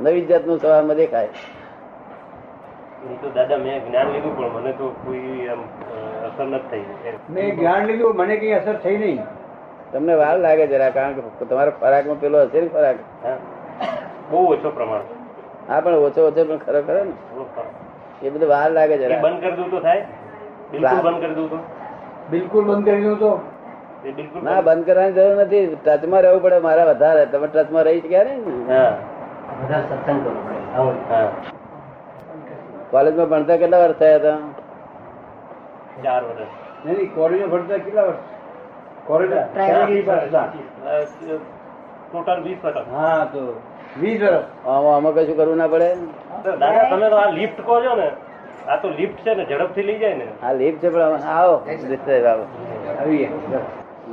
નવી 0.00 0.26
જાતનું 0.26 0.58
સવારમાં 0.58 0.96
દેખાય. 0.96 1.28
એ 3.10 3.16
તો 3.22 3.28
દાદા 3.34 3.58
મેં 3.58 3.76
જ્ઞાન 3.88 4.08
લીધું 4.12 4.32
પણ 4.36 4.52
મને 4.60 4.72
તો 4.72 4.86
કોઈ 5.04 5.48
અસર 6.26 6.46
નથી 6.46 6.68
થઈ. 6.70 7.12
મેં 7.30 7.56
જ્ઞાન 7.56 7.86
લીધું 7.86 8.16
મને 8.16 8.36
કઈ 8.36 8.52
અસર 8.52 8.76
થઈ 8.76 8.96
નહીં. 8.96 9.20
તમને 9.92 10.14
વાર 10.14 10.38
લાગે 10.38 10.66
જરા 10.66 10.90
કારણ 10.90 11.12
કે 11.12 11.44
તમારા 11.44 11.70
ખોરાકમાં 11.70 12.20
પેલો 12.20 12.46
હશે 12.46 12.60
ને 12.60 12.68
ખોરાક. 12.68 12.96
હા. 13.24 13.36
બહુ 14.30 14.52
ઓછો 14.52 14.70
પ્રમાણ. 14.70 15.00
હા 15.68 15.80
પણ 15.80 15.92
ઓછો 15.92 16.26
ઓછો 16.26 16.44
પણ 16.44 16.56
ખરો 16.56 16.82
ખરો 16.82 17.04
ને. 17.04 17.12
એ 18.22 18.30
બધું 18.30 18.48
વાર 18.48 18.70
લાગે 18.70 18.94
એ 18.94 18.98
જરા 18.98 19.20
બંધ 19.22 19.40
કરી 19.40 19.56
દઉં 19.56 19.70
તો 19.70 19.80
થાય? 19.80 20.06
બિલકુલ 20.72 21.00
બંધ 21.02 21.20
કરી 21.20 21.34
દઉં 21.34 21.50
તો? 21.50 21.58
બિલકુલ 22.30 22.64
બંધ 22.64 22.84
કરી 22.84 23.02
દઉં 23.02 23.18
તો? 23.18 23.40
ના 24.42 24.60
બંધ 24.60 24.86
કરવાની 24.86 25.12
જરૂર 25.12 25.44
નથી. 25.44 25.76
ટચમાં 25.84 26.22
રહેવું 26.22 26.42
પડે 26.42 26.58
મારા 26.58 26.84
વધારે. 26.84 27.26
તમે 27.26 27.46
ટચમાં 27.46 27.84
રહી 27.84 28.00
ગયા 28.00 28.24
ને? 28.24 28.34
હા. 28.74 28.92
બધા 29.62 29.80
સત્સંગ 29.80 30.24
કરવું 30.24 30.48
પડે. 30.48 30.76
આવું. 30.76 30.94
હા. 31.10 31.28
કોલેજમાં 32.90 33.28
ભણતા 33.28 33.56
કેટલા 33.56 33.78
વર્ષ 33.78 33.98
થયા 33.98 34.16
હતા? 34.16 34.38
ચાર 36.04 36.22
વર્ષ. 36.24 36.48
નહીં 36.84 36.96
નહીં 36.96 37.14
કોલેજમાં 37.14 37.50
ભણતા 37.50 37.78
કેટલા 37.78 38.02
વર્ષ 38.02 38.27
કોલેજ 39.08 39.30
ટોટલ 42.12 42.42
વીસ 42.42 42.56
વર્ષ. 42.64 42.86
હા 42.92 43.24
તો 43.32 43.40
વીસ 44.00 44.22
વર્ષ. 44.22 44.44
આમાં 44.66 45.12
કશું 45.14 45.36
કરવું 45.36 45.56
ના 45.56 45.66
પડે? 45.66 45.94
દાદા 46.44 46.90
તમે 46.90 47.08
તો 47.10 47.16
આ 47.16 47.30
લિફ્ટ 47.30 47.66
કહો 47.66 47.80
છો 47.80 47.94
ને. 47.94 48.08
આ 48.68 48.76
તો 48.76 48.88
લિફ્ટ 48.88 49.26
છે 49.26 49.34
ને 49.34 49.44
ઝડપથી 49.44 49.82
લઈ 49.82 49.98
જાય 49.98 50.14
ને. 50.14 50.26
આ 50.42 50.52
લિફ્ટ 50.52 50.82
છે 50.82 50.88
પણ 50.88 51.00
આવો. 51.00 51.60
આવીએ. 52.98 53.28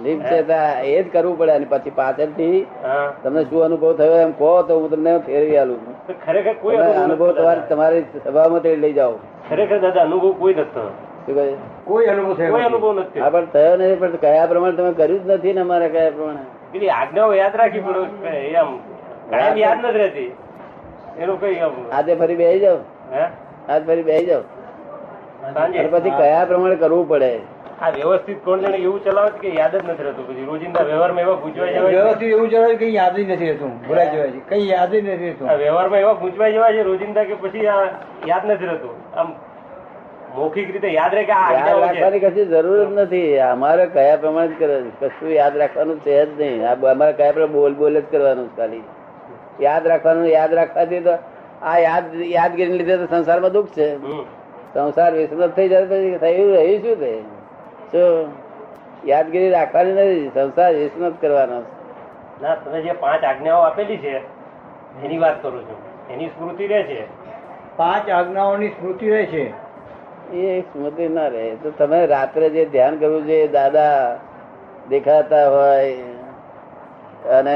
લીપ 0.03 0.21
છે 0.21 0.37
એ 0.83 1.03
જ 1.03 1.13
કરવું 1.13 1.37
પડે 1.37 1.51
અને 1.51 1.65
પછી 1.69 1.89
પાછળથી 1.89 2.67
હા. 2.83 3.13
તમને 3.23 3.43
શું 3.43 3.63
અનુભવ 3.63 3.93
થયો 3.93 4.15
એમ 4.15 4.31
કહો 4.31 4.61
તો 4.61 4.79
હું 4.79 4.89
તમને 4.91 5.17
ફેરવી 5.17 5.57
આલું. 5.57 5.79
ખરેખર 6.25 6.53
કોઈ 6.53 6.75
અનુભવ 6.75 7.31
તમારી 7.31 7.61
તમારે 7.69 8.03
સભામાં 8.23 8.61
લઈ 8.61 8.93
જાઓ. 8.93 9.13
ખરેખર 9.49 9.79
દાદા 9.79 10.01
અનુભવ 10.01 10.33
કોઈ 10.39 10.53
નથી 10.53 11.14
કોઈ 11.25 12.05
અનુભવ 12.05 12.35
થયો 12.37 12.51
કોઈ 12.51 12.65
અનુભવ 12.69 12.91
નથી. 12.99 13.19
હા 13.19 13.29
પણ 13.29 13.47
થયો 13.53 13.75
નહીં 13.77 13.99
પણ 13.99 14.17
કયા 14.25 14.47
પ્રમાણે 14.51 14.77
તમે 14.77 14.91
કર્યું 14.99 15.23
જ 15.23 15.37
નથી 15.37 15.53
ને 15.53 15.61
અમારે 15.61 15.87
કયા 15.95 16.11
પ્રમાણે? 16.17 16.43
પેલી 16.73 16.91
આજ્ઞાઓ 16.97 17.33
યાદ 17.41 17.55
રાખી 17.61 17.83
પડે 17.87 18.35
એમ. 18.61 18.69
કાયમ 19.31 19.57
યાદ 19.63 19.79
નથી 19.79 19.97
રહેતી. 20.03 20.31
એનું 21.21 21.37
કઈ 21.39 21.57
આજે 21.91 22.13
ફરી 22.21 22.37
બેસી 22.41 22.61
જાવ 22.65 22.79
આજ 23.69 23.81
ફરી 23.87 24.05
બેસી 24.09 24.27
જાવ 24.27 24.43
પછી 25.93 26.13
કયા 26.19 26.45
પ્રમાણે 26.51 26.77
કરવું 26.83 27.07
પડે? 27.11 27.31
આ 27.81 27.89
વ્યવસ્થિત 27.95 28.39
કોણ 28.43 28.61
જાણે 28.65 28.77
એવું 28.81 29.01
ચલાવે 29.05 29.31
કે 29.41 29.49
યાદ 29.55 29.73
જ 29.77 29.81
નથી 29.87 30.05
રહેતું? 30.07 30.25
પછી 30.27 30.45
રોજિંદા 30.51 30.83
વ્યવહારમાં 30.89 31.23
એવા 31.25 31.39
ગુંચવાઈ 31.41 31.73
જવાય. 31.73 31.95
વ્યવસ્થિત 31.95 32.29
એવું 32.35 32.49
ચલાવે 32.53 32.75
કઈ 32.83 32.93
યાદ 32.99 33.17
જ 33.17 33.25
નથી 33.25 33.49
રહેતું? 33.49 33.73
ભૂલાઈ 33.87 34.13
જવાય 34.13 34.31
છે. 34.35 34.41
કઈ 34.51 34.69
યાદ 34.69 34.91
જ 34.93 35.01
નથી 35.01 35.17
રહેતું. 35.25 35.47
વ્યવહારમાં 35.63 36.01
એવા 36.05 36.13
ગુંચવાઈ 36.21 36.53
જવાય 36.53 36.77
છે 36.77 36.83
રોજિંદા 36.91 37.25
કે 37.31 37.35
પછી 37.43 37.67
આ 37.73 37.81
યાદ 38.31 38.43
નથી 38.51 38.69
રહેતું? 38.71 38.95
આમ 39.17 39.29
મૌખિક 40.35 40.71
રીતે 40.71 40.87
યાદ 40.87 41.15
રહે 41.15 41.23
કે 41.23 41.31
યાદ 41.31 41.79
રાખવાની 41.79 42.19
કશી 42.19 42.45
જરૂર 42.45 42.85
જ 42.85 42.99
નથી. 42.99 43.37
અમારે 43.37 43.85
કયા 43.85 44.15
પ્રમાણે 44.15 44.47
જ 44.47 44.59
કરે 44.59 44.81
છે. 44.81 45.07
કશું 45.07 45.31
યાદ 45.31 45.57
રાખવાનું 45.57 45.99
છે 45.99 46.25
જ 46.25 46.41
નહીં. 46.41 46.69
આ 46.69 46.75
અમારે 46.91 47.13
કયા 47.13 47.31
પ્રમાણે 47.31 47.53
બોલ 47.53 47.73
બોલ 47.73 47.99
જ 47.99 48.03
કરવાનું 48.11 48.49
છે 48.49 48.57
ખાલી. 48.57 48.83
યાદ 49.61 49.87
રાખવાનું 49.87 50.27
યાદ 50.27 50.53
રાખવાથી 50.53 50.99
તો 50.99 51.17
આ 51.63 51.77
યાદ 51.77 52.15
યાદગીરી 52.15 52.77
લીધે 52.77 52.97
તો 52.97 53.05
સંસારમાં 53.05 53.51
દુઃખ 53.51 53.67
છે. 53.67 53.87
સંસાર 54.73 55.13
વિસ્મૃત 55.13 55.55
થઈ 55.55 55.69
જાય 55.69 55.85
પછી 55.85 56.17
થયું 56.17 56.51
રહ્યું 56.53 56.81
શું 56.81 56.99
તે 56.99 57.11
શું 57.91 58.27
યાદગીરી 59.05 59.49
રાખવાની 59.49 59.93
નથી 59.93 60.31
સંસાર 60.33 60.71
વિસ્મૃત 60.73 61.21
કરવાનો 61.21 61.59
ના 62.41 62.55
તમે 62.55 62.81
જે 62.81 62.93
પાંચ 62.93 63.23
આજ્ઞાઓ 63.23 63.61
આપેલી 63.61 63.97
છે 63.97 64.15
એની 65.03 65.17
વાત 65.17 65.43
કરું 65.43 65.61
છું. 65.61 65.77
એની 66.13 66.27
સ્મૃતિ 66.27 66.67
રહે 66.67 66.83
છે? 66.83 67.05
પાંચ 67.77 68.09
આજ્ઞાઓની 68.09 68.69
સ્મૃતિ 68.69 69.09
રહે 69.09 69.25
છે. 69.25 69.64
એ 70.33 70.63
સ્મૃતિ 70.69 71.07
ના 71.09 71.29
રહે. 71.29 71.45
તો 71.63 71.71
તમે 71.73 72.05
રાત્રે 72.07 72.49
જે 72.51 72.65
ધ્યાન 72.67 72.99
કરવું 72.99 73.27
જોઈએ 73.27 73.47
દાદા 73.51 74.17
દેખાતા 74.89 75.45
હોય 75.49 76.13
અને 77.35 77.53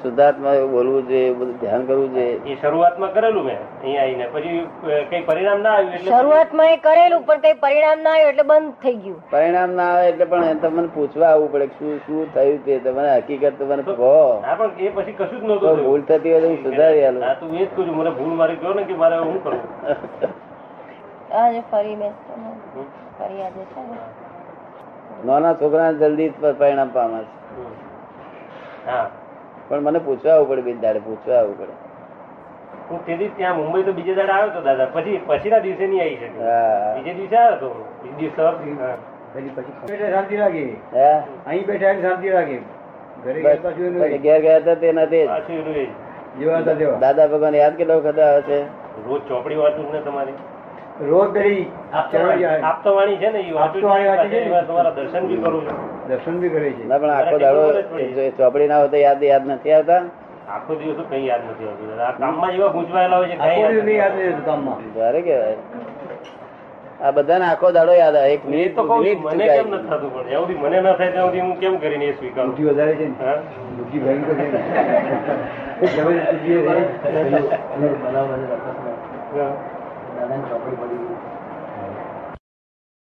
શુદ્ધાત્મા 0.00 0.54
એવું 0.56 0.72
બોલવું 0.72 1.06
જોઈએ 1.10 1.28
બધું 1.34 1.52
ધ્યાન 1.60 1.84
કરવું 1.86 2.10
જોઈએ 2.14 2.34
એ 2.46 2.56
શરૂઆતમાં 2.62 3.12
કરેલું 3.14 3.44
મેં 3.44 3.58
અહીંયા 3.82 4.02
આવીને. 4.02 4.26
પછી 4.32 5.06
કઈ 5.10 5.22
પરિણામ 5.28 5.62
ના 5.62 5.74
આવ્યું 5.74 5.94
એટલે 5.94 6.10
શરૂઆતમાં 6.12 6.72
એ 6.72 6.78
કરેલું 6.78 7.22
પણ 7.24 7.42
કઈ 7.44 7.54
પરિણામ 7.62 8.02
ના 8.02 8.14
આવ્યું 8.14 8.32
એટલે 8.32 8.44
બંધ 8.44 8.74
થઈ 8.82 8.96
ગયું. 8.98 9.20
પરિણામ 9.30 9.70
ના 9.74 9.88
આવે 9.92 10.08
એટલે 10.08 10.26
પણ 10.26 10.60
તમને 10.60 10.88
પૂછવા 10.96 11.30
આવવું 11.30 11.50
પડે 11.50 11.68
શું 11.78 12.00
શું 12.06 12.26
થયું 12.34 12.58
તે? 12.66 12.78
તમને 12.80 13.12
હકીકત 13.14 13.60
મને 13.68 13.82
કહો. 13.92 14.12
પણ 14.42 14.82
એ 14.82 14.90
પછી 14.96 15.16
કશું 15.20 15.38
જ 15.38 15.44
નહોતું 15.44 15.84
ભૂલ 15.84 16.02
થતી 16.10 16.32
હોય 16.32 16.42
તો 16.42 16.48
હું 16.48 16.58
સુધારી 16.64 17.04
આલું. 17.04 17.22
હા 17.22 17.34
તો 17.36 17.46
એ 17.52 17.58
જ 17.58 17.68
કહું 17.70 17.86
છું 17.86 17.96
મને 18.00 18.10
ભૂલ 18.18 18.34
મારી 18.42 18.58
કહો 18.58 18.74
ને 18.74 18.84
કે 18.84 18.94
મારે 18.96 19.16
હું 19.20 19.40
કરવું 19.40 19.64
આજે 21.32 21.62
ફરી 21.70 21.96
બેસતો 21.96 22.32
ફરી 23.18 23.42
આજે 23.42 23.62
છે 23.74 23.80
નાના 25.24 25.54
છોકરા 25.54 25.92
જલ્દી 25.92 26.28
પરિણામ 26.28 26.88
પામે 26.88 27.18
છે. 27.18 27.26
હા. 28.86 29.06
પણ 29.68 29.80
મને 29.80 29.98
પૂછવા 29.98 30.32
આવવું 30.32 30.48
પડે 30.48 30.62
બીજ 30.62 30.80
દાડે 30.80 30.98
પૂછવા 30.98 31.38
આવવું 31.38 31.58
પડે. 31.58 31.72
હું 32.90 33.06
તેથી 33.06 33.28
ત્યાં 33.28 33.56
મુંબઈ 33.56 33.82
તો 33.82 33.92
બીજે 33.92 34.14
દાડે 34.14 34.32
આવ્યો 34.32 34.50
હતો 34.50 34.60
દાદા. 34.60 34.86
પછી 34.86 35.20
પછીના 35.26 35.58
દિવસે 35.58 35.86
નહીં 35.86 36.02
આવી 36.02 36.16
શકે 36.16 36.30
બીજે 36.94 37.14
દિવસે 37.14 37.36
આવ્યો 37.36 37.56
હતો 37.56 37.68
બીજે 38.02 38.16
દિવસે 38.16 38.36
શાંતિ 40.10 40.36
અહીં 41.46 41.66
બેઠા 41.66 41.94
શાંતિ 42.00 42.28
લાગે. 42.28 42.58
ગયા 44.18 44.40
ઘેર 44.40 44.60
હતા 44.62 44.74
તે 44.74 44.92
નથી 44.92 45.26
દાદા 47.00 47.28
ભગવાન 47.28 47.54
યાદ 47.54 47.76
કેટલો 47.76 48.00
વખત 48.00 48.18
આવે 48.18 48.42
છે? 48.42 48.58
રોજ 49.08 49.22
ચોપડી 49.28 49.56
વાંચું 49.56 49.92
ને 49.92 50.00
તમારી. 50.00 50.38
રોજ 51.00 51.32
પેલી 51.32 51.68
ચરણજી 52.10 52.44
આવે. 52.44 52.62
આપતવાણી 52.62 53.18
છે 53.18 53.30
ને 53.30 53.40
એ 53.40 53.52
વાંચું 53.52 53.80
છું. 53.80 53.90
આપતવાણી 53.90 54.08
વાંચી 54.08 54.30
છે 54.30 54.38
ને? 54.40 54.50
પાછળ 54.50 54.66
તમારા 54.66 54.90
દર્શન 54.92 55.24
બી 55.28 55.38
કરું 55.38 55.62
છું. 55.66 55.76
દર્શન 56.08 56.36
બી 56.40 56.50
કરે 56.50 56.70
છે. 56.72 56.84
ના 56.84 56.98
પણ 56.98 57.10
આખો 57.10 57.36
દાડો 57.38 57.62
ચોપડી 58.38 58.68
ના 58.68 58.78
હોય 58.78 58.98
યાદ 58.98 59.22
યાદ 59.22 59.44
નથી 59.46 59.72
આવતા? 59.72 60.02
આખો 60.48 60.72
દિવસ 60.74 61.00
કઈ 61.10 61.26
યાદ 61.26 61.42
નથી 61.44 61.68
આવતું. 61.68 61.88
કામમાં 62.18 62.52
જ 62.52 62.58
ગૂંચવાયેલા 62.72 63.18
હોય 63.18 63.28
છે 63.28 63.36
કઈ 63.36 63.60
યાદ 63.60 63.76
નથી 63.76 63.96
યાદ 63.96 64.14
નહીં 64.14 64.26
રહેતું 64.26 64.44
કામમાં 64.44 64.78
ભારે 64.96 65.20
કહેવાય 65.22 65.58
આ 66.98 67.12
બધાને 67.12 67.44
આખો 67.44 67.66
દાડો 67.72 67.92
યાદ 67.92 68.16
આવે. 68.16 68.32
એક 68.32 68.42
મિનિટ 68.44 68.74
તો 68.74 68.82
કહું 68.82 68.96
છું, 68.96 69.02
મિનિટ 69.04 69.20
મને 69.24 69.44
કેમ 69.46 69.66
ચૂકાય. 69.66 69.76
નથી 69.76 69.88
થતું 69.90 70.10
પણ 70.10 70.26
જ્યાં 70.28 70.42
સુધી 70.42 70.60
મને 70.62 70.76
ન 70.76 70.82
થાય 70.84 71.10
ત્યાં 71.12 71.26
સુધી 71.26 71.40
હું 71.40 71.56
કેમ 71.58 71.74
કરીને 71.78 72.06
બુદ્ધિ 72.36 72.62
વધારે 72.64 72.94
છે 72.96 73.06
ને? 73.06 73.14
બુદ્ધિ 73.76 73.98
ભયંકર 74.00 74.34
છે 74.36 74.46
ને. 80.24 80.42
ચોપડી. 80.48 80.76
હા. 80.76 81.25